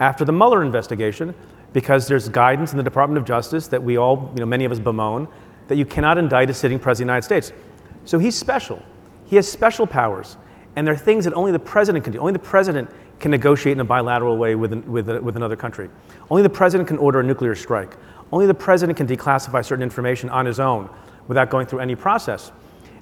after 0.00 0.24
the 0.24 0.32
Mueller 0.32 0.62
investigation 0.62 1.34
because 1.72 2.08
there's 2.08 2.28
guidance 2.28 2.72
in 2.72 2.78
the 2.78 2.82
Department 2.82 3.18
of 3.18 3.24
Justice 3.24 3.68
that 3.68 3.82
we 3.82 3.96
all, 3.96 4.32
you 4.34 4.40
know, 4.40 4.46
many 4.46 4.64
of 4.64 4.72
us 4.72 4.78
bemoan, 4.78 5.28
that 5.68 5.76
you 5.76 5.84
cannot 5.84 6.18
indict 6.18 6.48
a 6.50 6.54
sitting 6.54 6.78
president 6.78 7.10
of 7.10 7.28
the 7.28 7.34
United 7.34 7.46
States. 7.46 7.62
So 8.04 8.18
he's 8.18 8.34
special. 8.36 8.82
He 9.26 9.36
has 9.36 9.50
special 9.50 9.86
powers. 9.86 10.36
And 10.76 10.86
there 10.86 10.94
are 10.94 10.98
things 10.98 11.24
that 11.24 11.34
only 11.34 11.52
the 11.52 11.58
president 11.58 12.04
can 12.04 12.12
do. 12.12 12.18
Only 12.18 12.34
the 12.34 12.38
president 12.38 12.90
can 13.18 13.30
negotiate 13.30 13.76
in 13.76 13.80
a 13.80 13.84
bilateral 13.84 14.36
way 14.36 14.54
with, 14.54 14.72
with, 14.84 15.08
with 15.08 15.36
another 15.36 15.56
country. 15.56 15.88
Only 16.30 16.42
the 16.42 16.50
president 16.50 16.86
can 16.86 16.98
order 16.98 17.20
a 17.20 17.22
nuclear 17.22 17.54
strike. 17.54 17.96
Only 18.30 18.46
the 18.46 18.54
president 18.54 18.98
can 18.98 19.06
declassify 19.06 19.64
certain 19.64 19.82
information 19.82 20.28
on 20.28 20.44
his 20.44 20.60
own 20.60 20.90
without 21.28 21.48
going 21.48 21.66
through 21.66 21.80
any 21.80 21.94
process. 21.94 22.52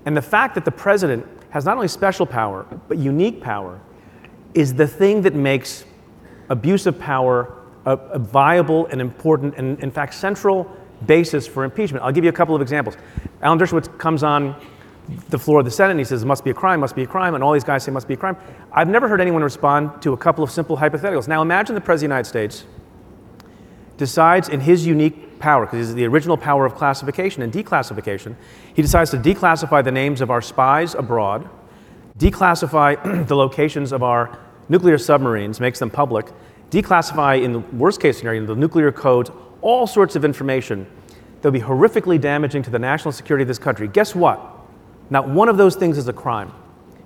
And 0.07 0.17
the 0.17 0.23
fact 0.23 0.55
that 0.55 0.65
the 0.65 0.71
president 0.71 1.27
has 1.51 1.65
not 1.65 1.77
only 1.77 1.89
special 1.89 2.27
power, 2.27 2.67
but 2.89 2.99
unique 2.99 3.41
power, 3.41 3.81
is 4.55 4.75
the 4.75 4.87
thing 4.87 5.23
that 5.23 5.35
makes 5.35 5.85
abuse 6.49 6.87
of 6.87 6.99
power 6.99 7.55
a, 7.87 7.93
a 7.93 8.19
viable 8.19 8.87
and 8.87 9.01
important 9.01 9.57
and, 9.57 9.79
in 9.81 9.91
fact, 9.91 10.15
central 10.15 10.71
basis 11.07 11.47
for 11.47 11.65
impeachment. 11.65 12.05
I'll 12.05 12.13
give 12.13 12.25
you 12.25 12.31
a 12.31 12.35
couple 12.35 12.55
of 12.55 12.63
examples. 12.63 12.97
Alan 13.43 13.59
Dershowitz 13.59 13.99
comes 13.99 14.23
on 14.23 14.55
the 15.29 15.39
floor 15.39 15.61
of 15.61 15.65
the 15.65 15.71
Senate 15.71 15.93
and 15.93 16.01
he 16.01 16.05
says, 16.05 16.23
it 16.23 16.27
must 16.27 16.45
be 16.45 16.51
a 16.51 16.55
crime, 16.55 16.81
must 16.81 16.97
be 16.97 17.03
a 17.03 17.07
crime, 17.07 17.35
and 17.35 17.45
all 17.45 17.53
these 17.53 17.65
guys 17.65 17.85
say, 17.85 17.91
must 17.91 18.09
be 18.09 18.15
a 18.15 18.17
crime. 18.17 18.37
I've 18.73 18.89
never 18.89 19.09
heard 19.09 19.21
anyone 19.21 19.43
respond 19.43 20.03
to 20.03 20.13
a 20.13 20.17
couple 20.17 20.43
of 20.43 20.51
simple 20.51 20.77
hypotheticals. 20.77 21.29
Now 21.29 21.43
imagine 21.43 21.75
the 21.75 21.81
President 21.81 22.13
of 22.13 22.33
the 22.33 22.39
United 22.39 22.55
States 22.55 22.65
decides 23.97 24.49
in 24.49 24.61
his 24.61 24.87
unique 24.87 25.39
power, 25.39 25.67
because 25.67 25.89
he's 25.89 25.95
the 25.95 26.07
original 26.07 26.37
power 26.37 26.65
of 26.65 26.75
classification 26.75 27.43
and 27.43 27.53
declassification, 27.53 28.35
he 28.75 28.83
decides 28.83 29.11
to 29.11 29.19
declassify 29.19 29.85
the 29.85 29.93
names 29.93 30.21
of 30.21 30.31
our 30.31 30.41
spies 30.41 30.95
abroad, 30.95 31.49
declassify 32.19 33.27
the 33.29 33.37
locations 33.37 33.93
of 33.93 34.03
our 34.03 34.39
nuclear 34.69 34.97
submarines, 34.97 35.61
makes 35.61 35.79
them 35.79 35.91
public, 35.91 36.27
declassify, 36.71 37.43
in 37.43 37.53
the 37.53 37.59
worst 37.59 38.01
case 38.01 38.19
scenario, 38.19 38.45
the 38.47 38.55
nuclear 38.55 38.91
codes, 38.91 39.31
all 39.61 39.87
sorts 39.87 40.17
of 40.17 40.25
information 40.25 40.87
that 41.41 41.53
would 41.53 41.61
be 41.61 41.65
horrifically 41.65 42.19
damaging 42.19 42.63
to 42.63 42.71
the 42.71 42.79
national 42.79 43.13
security 43.13 43.43
of 43.43 43.49
this 43.49 43.59
country. 43.59 43.87
Guess 43.87 44.15
what? 44.15 44.54
Not 45.11 45.29
one 45.29 45.49
of 45.49 45.57
those 45.57 45.77
things 45.77 45.99
is 45.99 46.09
a 46.09 46.13
crime. 46.13 46.53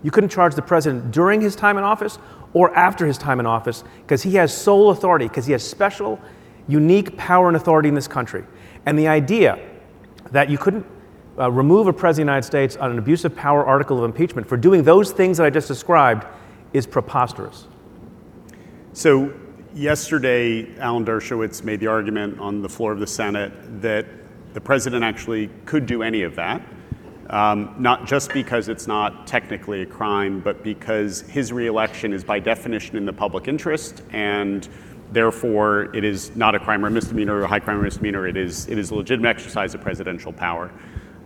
You 0.03 0.11
couldn't 0.11 0.31
charge 0.31 0.55
the 0.55 0.63
president 0.63 1.11
during 1.11 1.41
his 1.41 1.57
time 1.57 1.77
in 1.77 1.85
office 1.85 2.19
or 2.53 2.75
after 2.75 3.07
his 3.07 3.19
time 3.19 3.41
in 3.41 3.47
office 3.47 3.85
because 4.03 4.23
he 4.23 4.35
has 4.35 4.57
sole 4.57 4.91
authority, 4.91 5.27
because 5.27 5.47
he 5.47 5.53
has 5.53 5.63
special, 5.63 6.21
unique 6.69 7.17
power 7.17 7.49
and 7.49 7.57
authority 7.57 7.89
in 7.89 7.95
this 7.95 8.09
country. 8.09 8.45
And 8.87 8.99
the 8.99 9.09
idea 9.09 9.59
that 10.31 10.49
you 10.49 10.59
couldn't 10.59 10.87
uh, 11.39 11.51
remove 11.51 11.87
a 11.87 11.93
president 11.93 12.11
of 12.11 12.27
the 12.27 12.33
United 12.33 12.47
States 12.47 12.77
on 12.77 12.91
an 12.91 12.99
abuse 12.99 13.25
of 13.25 13.35
power 13.35 13.67
article 13.67 13.99
of 13.99 14.05
impeachment 14.05 14.49
for 14.49 14.57
doing 14.57 14.83
those 14.83 15.13
things 15.13 15.39
that 15.39 15.45
I 15.45 15.51
just 15.51 15.69
described 15.69 16.27
is 16.73 16.87
preposterous. 16.87 17.67
So 18.93 19.33
yesterday, 19.75 20.77
Alan 20.79 21.05
Dershowitz 21.05 21.63
made 21.63 21.81
the 21.81 21.87
argument 21.87 22.39
on 22.41 22.63
the 22.63 22.69
floor 22.69 22.93
of 22.93 22.99
the 22.99 23.07
Senate 23.07 23.53
that 23.83 24.07
the 24.55 24.61
president 24.61 25.05
actually 25.05 25.51
could 25.67 25.87
do 25.87 26.03
any 26.03 26.23
of 26.23 26.35
that. 26.37 26.63
Um, 27.31 27.75
not 27.79 28.07
just 28.07 28.33
because 28.33 28.69
it's 28.69 28.87
not 28.87 29.27
technically 29.27 29.83
a 29.83 29.87
crime, 29.87 30.41
but 30.41 30.63
because 30.63 31.21
his 31.23 31.53
reelection 31.53 32.15
is 32.15 32.25
by 32.25 32.39
definition 32.39 32.97
in 32.97 33.05
the 33.05 33.13
public 33.13 33.49
interest, 33.49 34.03
and 34.13 34.67
therefore 35.13 35.95
it 35.95 36.05
is 36.05 36.35
not 36.37 36.55
a 36.55 36.59
crime 36.59 36.85
or 36.85 36.89
a 36.89 36.91
misdemeanor 36.91 37.37
or 37.37 37.43
a 37.43 37.47
high 37.47 37.61
crime 37.61 37.79
or 37.79 37.83
misdemeanor. 37.83 38.27
It 38.27 38.39
is 38.39 38.67
it 38.69 38.79
is 38.79 38.91
a 38.91 38.95
legitimate 38.95 39.29
exercise 39.29 39.75
of 39.75 39.83
presidential 39.83 40.33
power. 40.33 40.71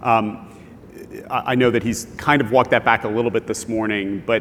Um, 0.02 0.48
I 1.30 1.54
know 1.54 1.70
that 1.70 1.82
he's 1.82 2.06
kind 2.16 2.40
of 2.40 2.50
walked 2.50 2.70
that 2.70 2.84
back 2.84 3.04
a 3.04 3.08
little 3.08 3.30
bit 3.30 3.46
this 3.46 3.68
morning, 3.68 4.22
but 4.26 4.40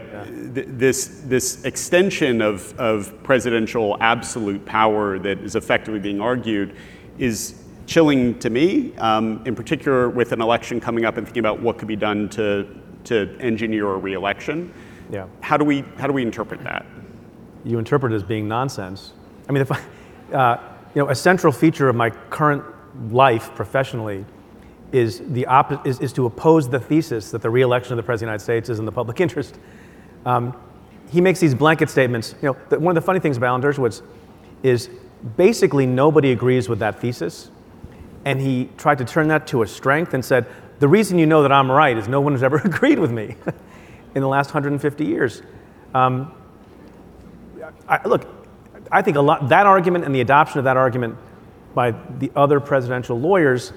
th- 0.55 0.67
this 0.69 1.21
this 1.25 1.63
extension 1.63 2.41
of, 2.41 2.77
of 2.79 3.21
presidential 3.23 3.97
absolute 3.99 4.65
power 4.65 5.19
that 5.19 5.39
is 5.39 5.55
effectively 5.55 5.99
being 5.99 6.21
argued 6.21 6.75
is 7.17 7.60
chilling 7.91 8.39
to 8.39 8.49
me, 8.49 8.95
um, 8.97 9.41
in 9.45 9.55
particular 9.55 10.09
with 10.09 10.31
an 10.31 10.41
election 10.41 10.79
coming 10.79 11.05
up 11.05 11.17
and 11.17 11.27
thinking 11.27 11.41
about 11.41 11.61
what 11.61 11.77
could 11.77 11.87
be 11.87 11.95
done 11.95 12.29
to, 12.29 12.67
to 13.03 13.37
engineer 13.39 13.93
a 13.93 13.97
reelection. 13.97 14.73
Yeah. 15.11 15.27
How 15.41 15.57
do 15.57 15.65
we 15.65 15.81
how 15.97 16.07
do 16.07 16.13
we 16.13 16.21
interpret 16.21 16.63
that? 16.63 16.85
you 17.63 17.79
interpret 17.79 18.11
it 18.11 18.15
as 18.15 18.23
being 18.23 18.47
nonsense. 18.47 19.13
I 19.47 19.51
mean, 19.51 19.61
if 19.61 19.71
I, 19.71 19.79
uh, 20.33 20.77
you 20.95 21.01
know, 21.01 21.09
a 21.09 21.15
central 21.15 21.53
feature 21.53 21.89
of 21.89 21.95
my 21.95 22.09
current 22.09 22.63
life 23.11 23.53
professionally 23.55 24.25
is, 24.91 25.19
the 25.19 25.45
oppo- 25.49 25.85
is, 25.85 25.99
is 25.99 26.11
to 26.13 26.25
oppose 26.25 26.69
the 26.69 26.79
thesis 26.79 27.31
that 27.31 27.41
the 27.41 27.49
reelection 27.49 27.93
of 27.93 27.97
the 27.97 28.03
President 28.03 28.33
of 28.33 28.39
the 28.39 28.45
United 28.45 28.63
States 28.65 28.69
is 28.69 28.79
in 28.79 28.85
the 28.85 28.91
public 28.91 29.19
interest. 29.25 29.57
Um, 30.25 30.55
he 31.09 31.21
makes 31.21 31.39
these 31.39 31.55
blanket 31.55 31.89
statements. 31.89 32.35
You 32.41 32.49
know, 32.49 32.57
the, 32.69 32.79
one 32.79 32.95
of 32.95 33.01
the 33.01 33.05
funny 33.05 33.19
things 33.19 33.37
about 33.37 33.47
Alan 33.47 33.61
Dershowitz 33.61 34.01
is 34.63 34.89
basically 35.37 35.85
nobody 35.85 36.31
agrees 36.31 36.67
with 36.67 36.79
that 36.79 36.99
thesis. 36.99 37.51
And 38.25 38.39
he 38.39 38.69
tried 38.77 38.99
to 38.99 39.05
turn 39.05 39.27
that 39.29 39.47
to 39.47 39.63
a 39.63 39.67
strength 39.67 40.13
and 40.13 40.23
said, 40.23 40.45
the 40.79 40.87
reason 40.87 41.19
you 41.19 41.27
know 41.27 41.43
that 41.43 41.51
I'm 41.51 41.71
right 41.71 41.95
is 41.95 42.07
no 42.07 42.21
one 42.21 42.33
has 42.33 42.43
ever 42.43 42.57
agreed 42.65 42.99
with 42.99 43.11
me 43.11 43.35
in 44.15 44.21
the 44.21 44.27
last 44.27 44.47
150 44.47 45.05
years. 45.05 45.41
Um, 45.93 46.33
I, 47.87 48.07
look, 48.07 48.27
I 48.91 49.01
think 49.01 49.17
a 49.17 49.21
lot 49.21 49.49
that 49.49 49.65
argument 49.65 50.05
and 50.05 50.13
the 50.13 50.21
adoption 50.21 50.59
of 50.59 50.65
that 50.65 50.77
argument 50.77 51.17
by 51.73 51.91
the 51.91 52.31
other 52.35 52.59
presidential 52.59 53.19
lawyers 53.19 53.73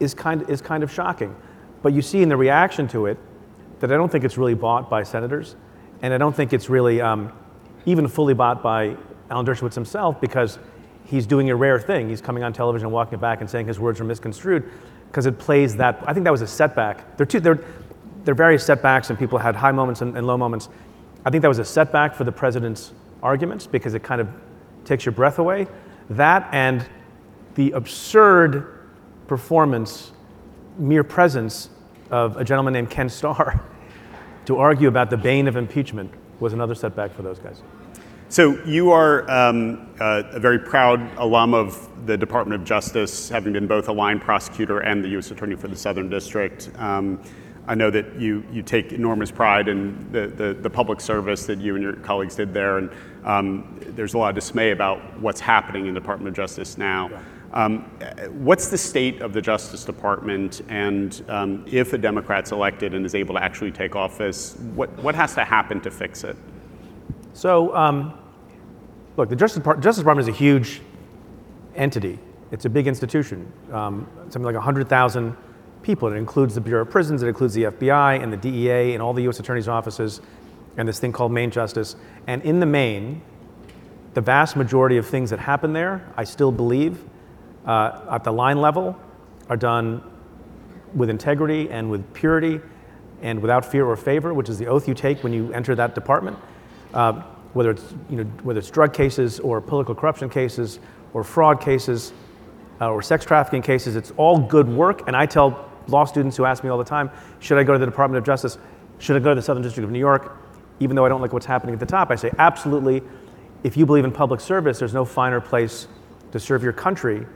is 0.00 0.14
kind, 0.14 0.48
is 0.48 0.60
kind 0.60 0.82
of 0.82 0.90
shocking. 0.90 1.36
But 1.82 1.92
you 1.92 2.02
see 2.02 2.22
in 2.22 2.28
the 2.28 2.36
reaction 2.36 2.88
to 2.88 3.06
it 3.06 3.18
that 3.80 3.92
I 3.92 3.96
don't 3.96 4.10
think 4.10 4.24
it's 4.24 4.36
really 4.36 4.54
bought 4.54 4.90
by 4.90 5.02
senators, 5.02 5.56
and 6.02 6.12
I 6.12 6.18
don't 6.18 6.34
think 6.34 6.52
it's 6.52 6.68
really 6.68 7.00
um, 7.00 7.32
even 7.86 8.08
fully 8.08 8.34
bought 8.34 8.62
by 8.62 8.96
Alan 9.30 9.46
Dershowitz 9.46 9.74
himself 9.74 10.20
because 10.20 10.58
he's 11.10 11.26
doing 11.26 11.50
a 11.50 11.56
rare 11.56 11.80
thing. 11.80 12.08
He's 12.08 12.20
coming 12.20 12.44
on 12.44 12.52
television 12.52 12.86
and 12.86 12.94
walking 12.94 13.14
it 13.14 13.20
back 13.20 13.40
and 13.40 13.50
saying 13.50 13.66
his 13.66 13.80
words 13.80 14.00
are 14.00 14.04
misconstrued 14.04 14.70
because 15.08 15.26
it 15.26 15.38
plays 15.38 15.76
that. 15.76 16.02
I 16.06 16.14
think 16.14 16.22
that 16.24 16.30
was 16.30 16.42
a 16.42 16.46
setback. 16.46 17.16
There 17.16 17.24
are, 17.24 17.26
two, 17.26 17.40
there, 17.40 17.56
there 18.24 18.32
are 18.32 18.34
various 18.36 18.64
setbacks, 18.64 19.10
and 19.10 19.18
people 19.18 19.38
had 19.38 19.56
high 19.56 19.72
moments 19.72 20.02
and, 20.02 20.16
and 20.16 20.24
low 20.26 20.36
moments. 20.36 20.68
I 21.24 21.30
think 21.30 21.42
that 21.42 21.48
was 21.48 21.58
a 21.58 21.64
setback 21.64 22.14
for 22.14 22.22
the 22.22 22.30
president's 22.30 22.92
arguments 23.22 23.66
because 23.66 23.94
it 23.94 24.04
kind 24.04 24.20
of 24.20 24.28
takes 24.84 25.04
your 25.04 25.12
breath 25.12 25.40
away. 25.40 25.66
That 26.10 26.48
and 26.52 26.88
the 27.56 27.72
absurd 27.72 28.78
performance, 29.26 30.12
mere 30.78 31.04
presence 31.04 31.70
of 32.10 32.36
a 32.36 32.44
gentleman 32.44 32.72
named 32.72 32.90
Ken 32.90 33.08
Starr 33.08 33.60
to 34.46 34.58
argue 34.58 34.86
about 34.86 35.10
the 35.10 35.16
bane 35.16 35.48
of 35.48 35.56
impeachment 35.56 36.12
was 36.38 36.52
another 36.52 36.74
setback 36.74 37.12
for 37.14 37.22
those 37.22 37.40
guys. 37.40 37.62
So 38.30 38.62
you 38.64 38.92
are 38.92 39.28
um, 39.28 39.92
uh, 39.98 40.22
a 40.30 40.38
very 40.38 40.60
proud 40.60 41.00
alum 41.18 41.52
of 41.52 41.88
the 42.06 42.16
Department 42.16 42.60
of 42.60 42.64
Justice, 42.64 43.28
having 43.28 43.52
been 43.52 43.66
both 43.66 43.88
a 43.88 43.92
line 43.92 44.20
prosecutor 44.20 44.78
and 44.78 45.02
the 45.02 45.08
U.S. 45.08 45.32
Attorney 45.32 45.56
for 45.56 45.66
the 45.66 45.74
Southern 45.74 46.08
District. 46.08 46.70
Um, 46.76 47.20
I 47.66 47.74
know 47.74 47.90
that 47.90 48.20
you, 48.20 48.44
you 48.52 48.62
take 48.62 48.92
enormous 48.92 49.32
pride 49.32 49.66
in 49.66 50.12
the, 50.12 50.28
the, 50.28 50.54
the, 50.54 50.70
public 50.70 51.00
service 51.00 51.44
that 51.46 51.58
you 51.58 51.74
and 51.74 51.82
your 51.82 51.94
colleagues 51.94 52.36
did 52.36 52.54
there, 52.54 52.78
and 52.78 52.90
um, 53.24 53.80
there's 53.80 54.14
a 54.14 54.18
lot 54.18 54.28
of 54.28 54.36
dismay 54.36 54.70
about 54.70 55.18
what's 55.18 55.40
happening 55.40 55.86
in 55.86 55.94
the 55.94 56.00
Department 56.00 56.28
of 56.28 56.36
Justice 56.36 56.78
now. 56.78 57.10
Um, 57.52 57.80
what's 58.30 58.68
the 58.68 58.78
state 58.78 59.22
of 59.22 59.32
the 59.32 59.42
Justice 59.42 59.84
Department, 59.84 60.62
and 60.68 61.20
um, 61.26 61.64
if 61.66 61.94
a 61.94 61.98
Democrat's 61.98 62.52
elected 62.52 62.94
and 62.94 63.04
is 63.04 63.16
able 63.16 63.34
to 63.34 63.42
actually 63.42 63.72
take 63.72 63.96
office, 63.96 64.54
what, 64.76 64.88
what 65.02 65.16
has 65.16 65.34
to 65.34 65.44
happen 65.44 65.80
to 65.80 65.90
fix 65.90 66.22
it? 66.22 66.36
So, 67.32 67.74
um, 67.74 68.19
look, 69.16 69.28
the 69.28 69.36
Justice, 69.36 69.62
Justice, 69.80 69.98
Department 69.98 70.28
is 70.28 70.34
a 70.34 70.36
huge 70.36 70.80
entity. 71.74 72.18
It's 72.50 72.64
a 72.64 72.70
big 72.70 72.86
institution, 72.86 73.50
um, 73.72 74.08
something 74.24 74.42
like 74.42 74.54
100,000 74.54 75.36
people. 75.82 76.12
It 76.12 76.16
includes 76.16 76.54
the 76.54 76.60
Bureau 76.60 76.82
of 76.82 76.90
Prisons, 76.90 77.22
it 77.22 77.28
includes 77.28 77.54
the 77.54 77.64
FBI 77.64 78.22
and 78.22 78.32
the 78.32 78.36
DEA 78.36 78.94
and 78.94 79.02
all 79.02 79.12
the 79.12 79.22
U.S. 79.22 79.38
Attorney's 79.40 79.68
offices 79.68 80.20
and 80.76 80.88
this 80.88 80.98
thing 80.98 81.12
called 81.12 81.32
Main 81.32 81.50
Justice. 81.50 81.96
And 82.26 82.42
in 82.42 82.60
the 82.60 82.66
main, 82.66 83.22
the 84.14 84.20
vast 84.20 84.56
majority 84.56 84.96
of 84.96 85.06
things 85.06 85.30
that 85.30 85.38
happen 85.38 85.72
there, 85.72 86.04
I 86.16 86.24
still 86.24 86.52
believe, 86.52 87.04
uh, 87.66 88.00
at 88.10 88.24
the 88.24 88.32
line 88.32 88.60
level, 88.60 88.98
are 89.48 89.56
done 89.56 90.02
with 90.94 91.10
integrity 91.10 91.70
and 91.70 91.90
with 91.90 92.12
purity 92.14 92.60
and 93.22 93.40
without 93.40 93.64
fear 93.64 93.86
or 93.86 93.96
favor, 93.96 94.32
which 94.34 94.48
is 94.48 94.58
the 94.58 94.66
oath 94.66 94.88
you 94.88 94.94
take 94.94 95.22
when 95.22 95.32
you 95.32 95.52
enter 95.52 95.74
that 95.74 95.94
department. 95.94 96.38
Uh, 96.94 97.22
whether 97.52 97.70
it's 97.70 97.94
you 98.08 98.16
know 98.16 98.24
whether 98.42 98.58
it's 98.58 98.70
drug 98.70 98.92
cases 98.92 99.40
or 99.40 99.60
political 99.60 99.94
corruption 99.94 100.28
cases 100.28 100.78
or 101.12 101.24
fraud 101.24 101.60
cases 101.60 102.12
uh, 102.80 102.90
or 102.90 103.02
sex 103.02 103.24
trafficking 103.24 103.62
cases, 103.62 103.96
it's 103.96 104.12
all 104.16 104.38
good 104.38 104.68
work. 104.68 105.02
And 105.06 105.16
I 105.16 105.26
tell 105.26 105.68
law 105.88 106.04
students 106.04 106.36
who 106.36 106.44
ask 106.44 106.64
me 106.64 106.70
all 106.70 106.78
the 106.78 106.84
time, 106.84 107.10
should 107.40 107.58
I 107.58 107.62
go 107.62 107.72
to 107.72 107.78
the 107.78 107.86
Department 107.86 108.18
of 108.18 108.24
Justice? 108.24 108.58
Should 108.98 109.16
I 109.16 109.18
go 109.18 109.30
to 109.30 109.34
the 109.34 109.42
Southern 109.42 109.62
District 109.62 109.84
of 109.84 109.90
New 109.90 109.98
York? 109.98 110.36
Even 110.78 110.96
though 110.96 111.04
I 111.04 111.08
don't 111.08 111.20
like 111.20 111.32
what's 111.32 111.46
happening 111.46 111.74
at 111.74 111.80
the 111.80 111.86
top, 111.86 112.10
I 112.10 112.14
say 112.14 112.30
absolutely. 112.38 113.02
If 113.62 113.76
you 113.76 113.84
believe 113.84 114.04
in 114.04 114.12
public 114.12 114.40
service, 114.40 114.78
there's 114.78 114.94
no 114.94 115.04
finer 115.04 115.40
place 115.40 115.86
to 116.32 116.40
serve 116.40 116.62
your 116.62 116.72
country 116.72 117.26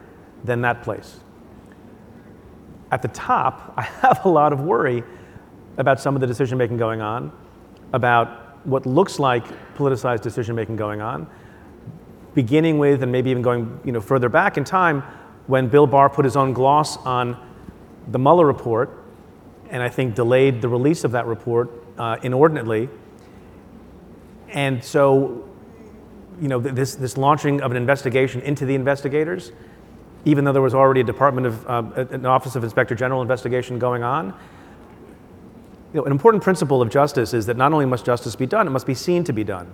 than 0.45 0.63
that 0.63 0.83
place. 0.83 1.21
At 2.91 3.03
the 3.03 3.09
top, 3.09 3.75
I 3.77 3.83
have 3.83 4.25
a 4.25 4.29
lot 4.29 4.53
of 4.53 4.61
worry 4.61 5.03
about 5.77 6.01
some 6.01 6.15
of 6.15 6.21
the 6.21 6.27
decision 6.27 6.57
making 6.57 6.77
going 6.77 7.01
on, 7.01 7.33
about 7.93 8.44
what 8.65 8.87
looks 8.87 9.19
like 9.19 9.45
politicized 9.77 10.23
decision 10.23 10.55
making 10.57 10.77
going 10.77 11.01
on, 11.01 11.27
beginning 12.35 12.79
with 12.79 13.03
and 13.03 13.13
maybe 13.13 13.31
even 13.31 13.43
going 13.43 13.81
you 13.85 13.93
know, 13.93 14.01
further 14.01 14.29
back 14.29 14.57
in 14.57 14.65
time 14.65 15.03
when 15.47 15.69
Bill 15.69 15.87
Barr 15.87 16.09
put 16.09 16.25
his 16.25 16.37
own 16.37 16.53
gloss 16.53 16.97
on 16.99 17.37
the 18.09 18.19
Mueller 18.19 18.47
report 18.47 19.05
and 19.71 19.83
I 19.83 19.89
think 19.89 20.15
delayed 20.15 20.63
the 20.63 20.69
release 20.69 21.05
of 21.05 21.13
that 21.13 21.27
report 21.27 21.71
uh, 21.99 22.17
inordinately. 22.23 22.89
And 24.49 24.83
so, 24.83 25.49
you 26.41 26.49
know, 26.49 26.61
this, 26.61 26.95
this 26.95 27.17
launching 27.17 27.61
of 27.61 27.71
an 27.71 27.77
investigation 27.77 28.41
into 28.43 28.67
the 28.67 28.75
investigators, 28.75 29.53
even 30.25 30.45
though 30.45 30.53
there 30.53 30.63
was 30.63 30.75
already 30.75 31.01
a 31.01 31.05
Department 31.05 31.47
of, 31.47 31.67
uh, 31.69 32.07
an 32.11 32.25
Office 32.25 32.57
of 32.57 32.65
Inspector 32.65 32.95
General 32.95 33.21
investigation 33.21 33.79
going 33.79 34.03
on, 34.03 34.35
you 35.95 36.01
know, 36.01 36.07
an 36.07 36.13
important 36.13 36.43
principle 36.43 36.83
of 36.83 36.91
justice 36.91 37.33
is 37.33 37.47
that 37.47 37.57
not 37.57 37.73
only 37.73 37.87
must 37.87 38.05
justice 38.05 38.35
be 38.35 38.47
done, 38.47 38.67
it 38.67 38.71
must 38.71 38.87
be 38.87 38.95
seen 38.95 39.23
to 39.23 39.33
be 39.33 39.45
done. 39.45 39.73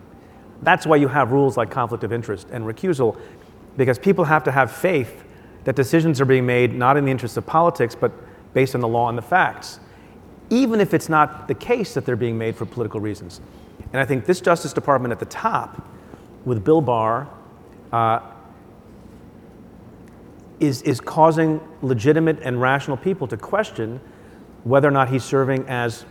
That's 0.60 0.86
why 0.86 0.96
you 0.96 1.08
have 1.08 1.32
rules 1.32 1.56
like 1.56 1.70
conflict 1.70 2.04
of 2.04 2.12
interest 2.12 2.46
and 2.52 2.64
recusal, 2.66 3.18
because 3.78 3.98
people 3.98 4.24
have 4.24 4.44
to 4.44 4.52
have 4.52 4.70
faith 4.70 5.24
that 5.64 5.76
decisions 5.76 6.20
are 6.20 6.26
being 6.26 6.44
made 6.44 6.74
not 6.74 6.98
in 6.98 7.06
the 7.06 7.10
interests 7.10 7.38
of 7.38 7.46
politics, 7.46 7.94
but 7.94 8.12
based 8.52 8.74
on 8.74 8.82
the 8.82 8.88
law 8.88 9.08
and 9.08 9.16
the 9.16 9.22
facts, 9.22 9.80
even 10.50 10.78
if 10.78 10.92
it's 10.92 11.08
not 11.08 11.48
the 11.48 11.54
case 11.54 11.94
that 11.94 12.04
they're 12.04 12.16
being 12.16 12.36
made 12.36 12.54
for 12.54 12.66
political 12.66 13.00
reasons. 13.00 13.40
And 13.94 13.96
I 13.96 14.04
think 14.04 14.26
this 14.26 14.42
Justice 14.42 14.74
Department 14.74 15.12
at 15.12 15.20
the 15.20 15.26
top, 15.26 15.82
with 16.44 16.62
Bill 16.62 16.82
Barr, 16.82 17.28
uh, 17.92 18.20
is, 20.58 20.82
is 20.82 21.00
causing 21.00 21.66
legitimate 21.80 22.40
and 22.42 22.60
rational 22.60 22.98
people 22.98 23.26
to 23.28 23.38
question 23.38 24.02
whether 24.64 24.86
or 24.86 24.90
not 24.90 25.08
he's 25.08 25.24
serving 25.24 25.66
as 25.66 26.04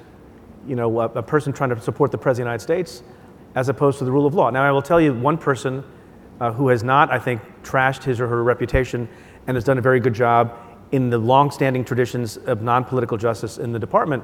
you 0.70 0.76
know, 0.76 1.00
a, 1.00 1.06
a, 1.06 1.24
person 1.24 1.52
trying 1.52 1.72
to 1.72 1.82
support 1.82 2.12
the 2.12 2.18
President 2.18 2.48
of 2.54 2.60
the 2.60 2.74
United 2.74 2.86
States 2.86 3.04
as 3.56 3.70
opposed 3.70 3.98
to 3.98 4.06
the 4.06 4.12
rule 4.12 4.28
of 4.28 4.36
law. 4.36 4.52
Now, 4.52 4.64
I 4.64 4.72
will 4.72 4.84
tell 4.84 5.02
you 5.02 5.14
one 5.14 5.38
person 5.38 5.84
uh, 6.40 6.52
who 6.52 6.68
has 6.68 6.84
not, 6.84 7.12
I 7.12 7.18
think, 7.18 7.42
trashed 7.64 8.04
his 8.04 8.22
or 8.22 8.28
her 8.28 8.44
reputation 8.44 9.10
and 9.48 9.58
has 9.58 9.64
done 9.64 9.80
a 9.80 9.82
very 9.82 10.00
good 10.00 10.14
job 10.14 10.56
in 10.92 11.10
the 11.10 11.18
long-standing 11.18 11.84
traditions 11.84 12.38
of 12.38 12.62
non-political 12.62 13.18
justice 13.18 13.58
in 13.58 13.72
the 13.72 13.80
department 13.80 14.24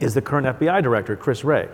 is 0.00 0.14
the 0.14 0.22
current 0.22 0.46
FBI 0.58 0.82
director, 0.82 1.16
Chris 1.16 1.44
Wray, 1.44 1.68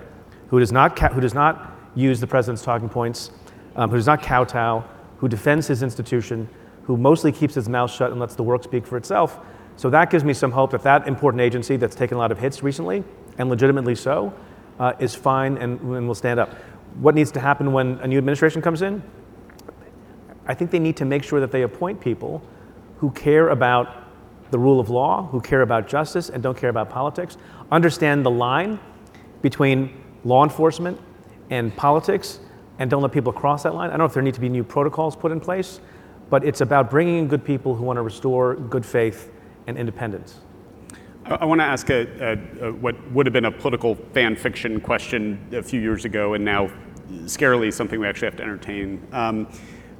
who 0.48 0.58
does 0.58 0.72
not, 0.72 0.98
who 1.12 1.20
does 1.20 1.34
not 1.34 1.76
use 1.94 2.20
the 2.20 2.26
president's 2.26 2.62
talking 2.62 2.88
points, 2.88 3.30
um, 3.76 3.90
who 3.90 3.96
does 3.96 4.06
not 4.06 4.22
kowtow, 4.22 4.84
who 5.18 5.28
defends 5.28 5.66
his 5.66 5.82
institution, 5.82 6.48
who 6.84 6.96
mostly 6.96 7.32
keeps 7.32 7.54
his 7.54 7.68
mouth 7.68 7.90
shut 7.90 8.10
and 8.10 8.20
lets 8.20 8.34
the 8.34 8.42
work 8.42 8.64
speak 8.64 8.86
for 8.86 8.96
itself, 8.96 9.40
so 9.76 9.88
that 9.88 10.10
gives 10.10 10.24
me 10.24 10.34
some 10.34 10.52
hope 10.52 10.72
that 10.72 10.82
that 10.82 11.08
important 11.08 11.40
agency 11.40 11.78
that's 11.78 11.96
taken 11.96 12.16
a 12.16 12.20
lot 12.20 12.30
of 12.30 12.38
hits 12.38 12.62
recently, 12.62 13.02
and 13.40 13.48
legitimately 13.48 13.94
so, 13.94 14.32
uh, 14.78 14.92
is 14.98 15.14
fine 15.14 15.56
and, 15.56 15.80
and 15.80 16.06
will 16.06 16.14
stand 16.14 16.38
up. 16.38 16.54
What 17.00 17.14
needs 17.14 17.30
to 17.32 17.40
happen 17.40 17.72
when 17.72 17.98
a 18.00 18.06
new 18.06 18.18
administration 18.18 18.60
comes 18.60 18.82
in? 18.82 19.02
I 20.46 20.54
think 20.54 20.70
they 20.70 20.78
need 20.78 20.96
to 20.98 21.06
make 21.06 21.24
sure 21.24 21.40
that 21.40 21.50
they 21.50 21.62
appoint 21.62 22.00
people 22.00 22.42
who 22.98 23.10
care 23.12 23.48
about 23.48 23.96
the 24.50 24.58
rule 24.58 24.78
of 24.78 24.90
law, 24.90 25.26
who 25.28 25.40
care 25.40 25.62
about 25.62 25.88
justice, 25.88 26.28
and 26.28 26.42
don't 26.42 26.56
care 26.56 26.68
about 26.68 26.90
politics, 26.90 27.38
understand 27.72 28.26
the 28.26 28.30
line 28.30 28.78
between 29.40 29.96
law 30.24 30.44
enforcement 30.44 31.00
and 31.48 31.74
politics, 31.76 32.40
and 32.78 32.90
don't 32.90 33.00
let 33.00 33.12
people 33.12 33.32
cross 33.32 33.62
that 33.62 33.74
line. 33.74 33.88
I 33.88 33.92
don't 33.92 34.00
know 34.00 34.04
if 34.04 34.12
there 34.12 34.22
need 34.22 34.34
to 34.34 34.40
be 34.40 34.50
new 34.50 34.64
protocols 34.64 35.16
put 35.16 35.32
in 35.32 35.40
place, 35.40 35.80
but 36.28 36.44
it's 36.44 36.60
about 36.60 36.90
bringing 36.90 37.18
in 37.18 37.28
good 37.28 37.44
people 37.44 37.74
who 37.74 37.84
want 37.84 37.96
to 37.96 38.02
restore 38.02 38.56
good 38.56 38.84
faith 38.84 39.30
and 39.66 39.78
independence. 39.78 40.40
I 41.26 41.44
want 41.44 41.60
to 41.60 41.64
ask 41.64 41.90
a, 41.90 42.06
a, 42.60 42.68
a, 42.68 42.72
what 42.72 42.96
would 43.12 43.26
have 43.26 43.32
been 43.32 43.44
a 43.44 43.52
political 43.52 43.94
fan 43.94 44.34
fiction 44.36 44.80
question 44.80 45.46
a 45.52 45.62
few 45.62 45.80
years 45.80 46.04
ago, 46.04 46.34
and 46.34 46.44
now 46.44 46.70
scarily 47.24 47.72
something 47.72 48.00
we 48.00 48.06
actually 48.06 48.26
have 48.26 48.36
to 48.36 48.42
entertain. 48.42 49.06
Um, 49.12 49.48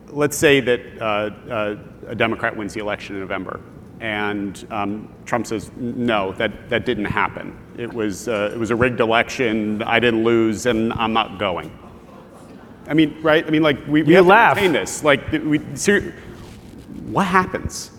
let's 0.09 0.37
say 0.37 0.61
that 0.61 0.80
uh, 0.98 1.04
uh, 1.04 1.76
a 2.09 2.14
Democrat 2.14 2.56
wins 2.56 2.72
the 2.72 2.80
election 2.80 3.16
in 3.16 3.20
November, 3.20 3.61
and 4.00 4.66
um, 4.70 5.14
Trump 5.26 5.46
says, 5.46 5.70
"No, 5.76 6.33
that, 6.33 6.70
that 6.70 6.87
didn't 6.87 7.04
happen. 7.04 7.59
It 7.76 7.92
was 7.92 8.26
uh, 8.26 8.50
it 8.54 8.59
was 8.59 8.70
a 8.70 8.76
rigged 8.76 9.00
election. 9.00 9.83
I 9.83 10.00
didn't 10.00 10.24
lose, 10.24 10.66
and 10.66 10.92
I'm 10.94 11.12
not 11.12 11.38
going." 11.38 11.76
I 12.88 12.94
mean, 12.94 13.20
right? 13.22 13.46
I 13.46 13.50
mean, 13.50 13.62
like 13.62 13.78
we, 13.87 14.02
we 14.02 14.11
you 14.11 14.16
have 14.16 14.26
laugh. 14.26 14.54
to 14.54 14.62
entertain 14.62 14.80
this. 14.80 15.04
Like, 15.04 15.30
we, 15.33 15.61
ser- 15.74 16.14
what 17.06 17.26
happens? 17.26 17.90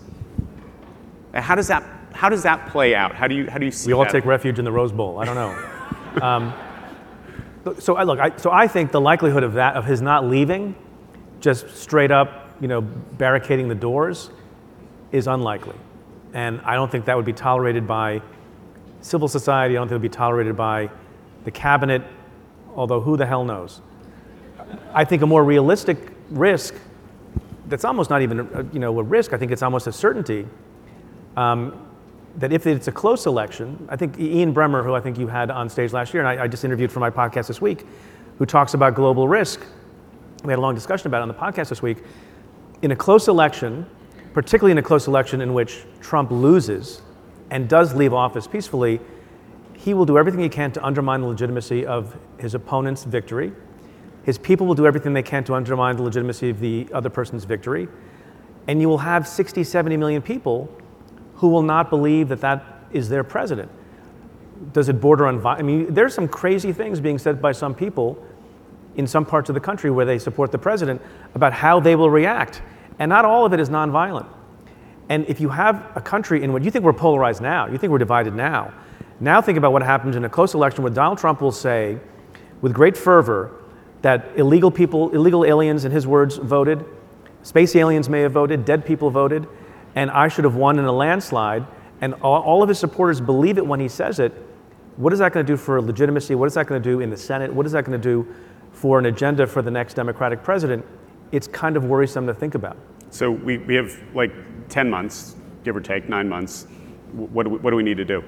How 1.34 1.56
does 1.56 1.68
that 1.68 2.01
how 2.14 2.30
does 2.30 2.44
that 2.44 2.70
play 2.70 2.96
out? 2.96 3.16
How 3.16 3.28
do 3.28 3.36
you 3.36 3.50
how 3.50 3.58
do 3.58 3.66
you 3.66 3.72
see? 3.72 3.86
It? 3.86 3.88
We 3.88 3.94
all 3.94 4.04
that? 4.04 4.12
take 4.12 4.26
refuge 4.26 4.60
in 4.60 4.66
the 4.66 4.72
Rose 4.72 4.92
Bowl. 4.92 5.20
I 5.20 5.26
don't 5.26 5.36
know. 5.36 6.22
um, 6.22 6.54
so 7.80 7.96
I 7.96 8.04
look. 8.04 8.20
I, 8.20 8.36
so 8.38 8.52
I 8.52 8.68
think 8.68 8.92
the 8.92 9.02
likelihood 9.02 9.44
of 9.44 9.54
that 9.54 9.76
of 9.76 9.86
his 9.86 10.02
not 10.02 10.26
leaving, 10.26 10.76
just 11.40 11.70
straight 11.76 12.12
up, 12.12 12.56
you 12.60 12.68
know, 12.68 12.82
barricading 12.82 13.68
the 13.68 13.76
doors, 13.76 14.30
is 15.12 15.28
unlikely, 15.28 15.76
and 16.34 16.62
I 16.62 16.76
don't 16.76 16.92
think 16.92 17.06
that 17.06 17.16
would 17.16 17.26
be 17.26 17.34
tolerated 17.34 17.88
by 17.88 18.22
civil 19.02 19.28
society. 19.28 19.76
I 19.76 19.80
don't 19.80 19.88
think 19.88 19.94
it 19.94 19.96
would 19.96 20.02
be 20.04 20.10
tolerated 20.10 20.56
by 20.56 20.90
the 21.44 21.52
cabinet. 21.52 22.04
Although 22.76 23.02
who 23.02 23.18
the 23.18 23.26
hell 23.26 23.44
knows? 23.44 23.82
I 24.94 25.04
think 25.04 25.22
a 25.22 25.28
more 25.28 25.44
realistic 25.44 25.98
risk. 26.30 26.74
That's 27.68 27.86
almost 27.86 28.10
not 28.10 28.22
even 28.22 28.40
a, 28.40 28.64
you 28.74 28.80
know 28.80 28.98
a 29.00 29.04
risk. 29.04 29.34
I 29.34 29.38
think 29.38 29.52
it's 29.52 29.64
almost 29.64 29.88
a 29.88 29.92
certainty 29.92 30.48
um, 31.38 31.88
that 32.38 32.54
if 32.54 32.66
it's 32.66 32.88
a 32.88 32.92
close 32.92 33.26
election, 33.26 33.88
I 33.90 33.96
think 33.96 34.20
Ian 34.20 34.54
Bremmer, 34.54 34.84
who 34.84 34.94
I 34.94 35.02
think 35.02 35.18
you 35.18 35.28
had 35.28 35.52
on 35.52 35.70
stage 35.70 35.94
last 35.94 36.14
year, 36.14 36.26
and 36.26 36.40
I, 36.40 36.44
I 36.44 36.48
just 36.48 36.64
interviewed 36.64 36.92
for 36.92 37.00
my 37.00 37.10
podcast 37.10 37.48
this 37.48 37.62
week, 37.62 37.86
who 38.38 38.46
talks 38.46 38.74
about 38.74 38.96
global 38.96 39.28
risk, 39.28 39.62
we 40.44 40.52
had 40.52 40.58
a 40.58 40.62
long 40.62 40.74
discussion 40.74 41.08
about 41.08 41.20
it 41.20 41.22
on 41.24 41.28
the 41.28 41.34
podcast 41.34 41.70
this 41.70 41.82
week. 41.82 42.00
In 42.82 42.92
a 42.92 42.96
close 42.96 43.28
election, 43.28 43.86
particularly 44.34 44.72
in 44.72 44.78
a 44.78 44.84
close 44.84 45.08
election 45.08 45.42
in 45.42 45.54
which 45.54 45.84
Trump 46.00 46.32
loses 46.32 47.02
and 47.52 47.70
does 47.70 47.94
leave 47.94 48.14
office 48.14 48.48
peacefully, 48.48 49.00
he 49.78 49.94
will 49.94 50.06
do 50.06 50.18
everything 50.18 50.40
he 50.40 50.50
can 50.50 50.72
to 50.72 50.84
undermine 50.84 51.22
the 51.22 51.28
legitimacy 51.28 51.86
of 51.86 52.18
his 52.40 52.56
opponent's 52.56 53.04
victory. 53.04 53.52
His 54.24 54.38
people 54.38 54.66
will 54.66 54.76
do 54.76 54.88
everything 54.88 55.14
they 55.14 55.24
can 55.24 55.44
to 55.46 55.54
undermine 55.54 55.98
the 55.98 56.04
legitimacy 56.04 56.50
of 56.50 56.60
the 56.60 56.88
other 56.94 57.10
person's 57.10 57.44
victory. 57.44 57.88
And 58.68 58.80
you 58.80 58.88
will 58.88 59.00
have 59.00 59.28
60, 59.28 59.64
70 59.64 59.98
million 59.98 60.22
people 60.22 60.72
who 61.42 61.50
will 61.50 61.64
not 61.64 61.90
believe 61.90 62.30
that 62.30 62.40
that 62.42 62.64
is 62.92 63.10
their 63.10 63.24
president. 63.24 63.70
Does 64.74 64.90
it 64.90 65.02
border 65.02 65.26
on 65.26 65.40
violence? 65.40 65.60
I 65.60 65.64
mean, 65.64 65.94
there's 65.94 66.14
some 66.14 66.28
crazy 66.28 66.72
things 66.72 67.00
being 67.00 67.18
said 67.18 67.42
by 67.42 67.52
some 67.52 67.74
people 67.74 68.24
in 68.96 69.08
some 69.08 69.26
parts 69.26 69.50
of 69.50 69.56
the 69.56 69.60
country 69.60 69.90
where 69.90 70.06
they 70.06 70.20
support 70.20 70.52
the 70.52 70.60
president 70.60 71.02
about 71.34 71.52
how 71.52 71.80
they 71.80 71.96
will 71.96 72.12
react. 72.12 72.62
And 73.00 73.10
not 73.10 73.26
all 73.26 73.44
of 73.44 73.54
it 73.54 73.60
is 73.60 73.70
nonviolent. 73.70 74.28
And 75.10 75.26
if 75.28 75.42
you 75.42 75.50
have 75.50 75.92
a 75.96 76.02
country 76.02 76.44
in 76.44 76.54
which 76.54 76.64
you 76.64 76.70
think 76.70 76.86
we're 76.86 76.94
polarized 76.94 77.42
now, 77.42 77.66
you 77.66 77.80
think 77.80 77.90
we're 77.90 77.98
divided 77.98 78.36
now, 78.36 78.72
now 79.20 79.42
think 79.42 79.58
about 79.58 79.74
what 79.74 79.82
happens 79.82 80.16
in 80.16 80.24
a 80.26 80.30
close 80.30 80.54
election 80.54 80.84
where 80.84 80.94
Donald 80.94 81.18
Trump 81.18 81.42
will 81.42 81.52
say, 81.52 81.98
with 82.62 82.72
great 82.72 82.96
fervor, 82.96 83.52
that 84.04 84.30
illegal 84.36 84.70
people, 84.70 85.10
illegal 85.10 85.44
aliens, 85.44 85.86
in 85.86 85.92
his 85.92 86.06
words, 86.06 86.38
voted, 86.38 86.86
space 87.42 87.76
aliens 87.76 88.10
may 88.10 88.22
have 88.22 88.32
voted, 88.32 88.64
dead 88.64 88.86
people 88.86 89.10
voted, 89.10 89.48
and 89.96 90.10
I 90.12 90.28
should 90.28 90.44
have 90.44 90.56
won 90.56 90.80
in 90.80 90.86
a 90.86 90.92
landslide, 90.92 91.66
and 92.02 92.14
all, 92.16 92.42
all 92.42 92.64
of 92.64 92.70
his 92.70 92.80
supporters 92.80 93.22
believe 93.22 93.58
it 93.58 93.66
when 93.66 93.80
he 93.80 93.88
says 93.88 94.20
it, 94.20 94.34
what 94.98 95.14
is 95.14 95.20
that 95.20 95.34
going 95.34 95.46
to 95.46 95.52
do 95.52 95.58
for 95.58 95.82
legitimacy? 95.82 96.36
What 96.36 96.48
is 96.48 96.54
that 96.56 96.68
going 96.68 96.82
to 96.82 96.90
do 96.90 97.00
in 97.00 97.10
the 97.10 97.18
Senate? 97.18 97.54
What 97.54 97.66
is 97.66 97.72
that 97.72 97.86
going 97.86 98.00
to 98.00 98.04
do 98.04 98.28
for 98.72 99.00
an 99.00 99.06
agenda 99.06 99.48
for 99.48 99.62
the 99.62 99.72
next 99.72 99.94
Democratic 99.94 100.44
president? 100.44 100.86
It's 101.32 101.48
kind 101.48 101.78
of 101.78 101.86
worrisome 101.86 102.28
to 102.28 102.34
think 102.34 102.56
about. 102.56 102.78
So 103.10 103.32
we, 103.32 103.58
we 103.60 103.76
have 103.76 103.98
like 104.14 104.32
10 104.70 104.90
months, 104.90 105.36
give 105.64 105.76
or 105.76 105.82
take, 105.82 106.10
nine 106.10 106.28
months. 106.28 106.68
What 107.14 107.44
do 107.44 107.50
we, 107.50 107.58
what 107.58 107.70
do 107.72 107.76
we 107.76 107.84
need 107.84 107.98
to 107.98 108.06
do? 108.06 108.24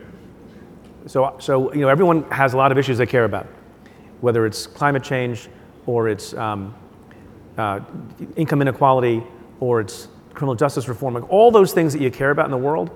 So, 1.06 1.36
so 1.40 1.74
you 1.74 1.82
know, 1.82 1.90
everyone 1.90 2.24
has 2.32 2.54
a 2.54 2.58
lot 2.58 2.72
of 2.72 2.78
issues 2.78 2.98
they 2.98 3.06
care 3.06 3.26
about, 3.26 3.48
whether 4.22 4.46
it's 4.46 4.68
climate 4.68 5.04
change 5.04 5.50
or 5.86 6.08
it's 6.08 6.34
um, 6.34 6.74
uh, 7.58 7.82
income 8.36 8.62
inequality 8.62 9.24
or 9.60 9.82
it's 9.82 10.08
criminal 10.34 10.56
justice 10.56 10.88
reform, 10.88 11.14
like 11.14 11.30
all 11.30 11.52
those 11.52 11.74
things 11.74 11.94
that 11.94 12.02
you 12.02 12.12
care 12.12 12.32
about 12.32 12.46
in 12.46 12.52
the 12.52 12.58
world. 12.58 12.90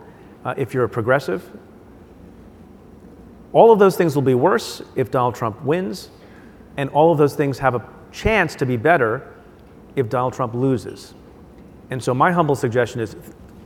Uh, 0.46 0.54
if 0.58 0.74
you're 0.74 0.86
a 0.86 0.90
progressive, 0.90 1.50
all 3.54 3.72
of 3.72 3.80
those 3.80 3.98
things 3.98 4.16
will 4.16 4.22
be 4.22 4.34
worse 4.34 4.82
if 4.96 5.12
Donald 5.12 5.36
Trump 5.36 5.62
wins, 5.64 6.10
and 6.78 6.90
all 6.92 7.12
of 7.12 7.18
those 7.18 7.36
things 7.36 7.60
have 7.60 7.76
a 7.76 7.90
chance 8.12 8.56
to 8.56 8.66
be 8.66 8.78
better 8.78 9.34
if 9.96 10.10
Donald 10.10 10.34
Trump 10.34 10.54
loses. 10.54 11.14
And 11.90 12.04
so, 12.04 12.14
my 12.14 12.32
humble 12.32 12.56
suggestion 12.56 13.02
is 13.02 13.16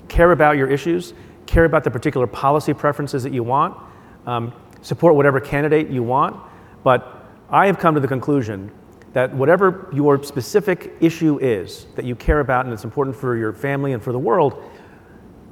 care 0.07 0.31
about 0.31 0.57
your 0.57 0.69
issues, 0.69 1.13
care 1.45 1.65
about 1.65 1.83
the 1.83 1.91
particular 1.91 2.27
policy 2.27 2.73
preferences 2.73 3.23
that 3.23 3.33
you 3.33 3.43
want, 3.43 3.77
um, 4.25 4.53
support 4.81 5.15
whatever 5.15 5.39
candidate 5.39 5.89
you 5.89 6.03
want. 6.03 6.39
But 6.83 7.25
I 7.49 7.65
have 7.67 7.79
come 7.79 7.95
to 7.95 8.01
the 8.01 8.07
conclusion 8.07 8.71
that 9.13 9.33
whatever 9.33 9.89
your 9.93 10.23
specific 10.23 10.93
issue 11.01 11.37
is 11.41 11.87
that 11.95 12.05
you 12.05 12.15
care 12.15 12.39
about 12.39 12.65
and 12.65 12.73
it's 12.73 12.83
important 12.83 13.15
for 13.15 13.35
your 13.35 13.51
family 13.51 13.93
and 13.93 14.01
for 14.01 14.11
the 14.11 14.19
world, 14.19 14.63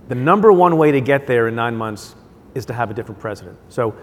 the 0.07 0.15
number 0.15 0.51
one 0.51 0.77
way 0.77 0.91
to 0.91 1.01
get 1.01 1.27
there 1.27 1.47
in 1.47 1.55
nine 1.55 1.75
months 1.75 2.15
is 2.55 2.65
to 2.65 2.73
have 2.73 2.89
a 2.89 2.93
different 2.93 3.19
president. 3.19 3.57
So 3.69 3.95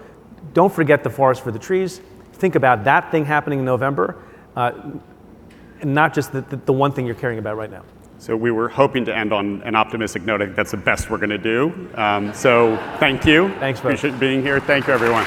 don't 0.53 0.73
forget 0.73 1.03
the 1.03 1.09
forest 1.09 1.43
for 1.43 1.51
the 1.51 1.59
trees. 1.59 2.01
Think 2.33 2.55
about 2.55 2.83
that 2.83 3.11
thing 3.11 3.25
happening 3.25 3.59
in 3.59 3.65
November, 3.65 4.23
uh, 4.55 4.71
and 5.81 5.93
not 5.93 6.13
just 6.13 6.31
the, 6.31 6.41
the, 6.41 6.57
the 6.57 6.73
one 6.73 6.91
thing 6.91 7.05
you're 7.05 7.15
caring 7.15 7.39
about 7.39 7.57
right 7.57 7.71
now. 7.71 7.83
So 8.19 8.35
we 8.35 8.51
were 8.51 8.69
hoping 8.69 9.05
to 9.05 9.15
end 9.15 9.31
on 9.31 9.61
an 9.63 9.75
optimistic 9.75 10.23
note. 10.23 10.41
I 10.41 10.45
think 10.45 10.55
that's 10.55 10.71
the 10.71 10.77
best 10.77 11.09
we're 11.09 11.17
going 11.17 11.29
to 11.29 11.37
do. 11.37 11.89
Um, 11.95 12.33
so 12.33 12.77
thank 12.99 13.25
you. 13.25 13.49
Thanks, 13.59 13.79
folks. 13.79 13.99
Appreciate 13.99 14.19
being 14.19 14.41
here. 14.41 14.59
Thank 14.59 14.87
you, 14.87 14.93
everyone. 14.93 15.25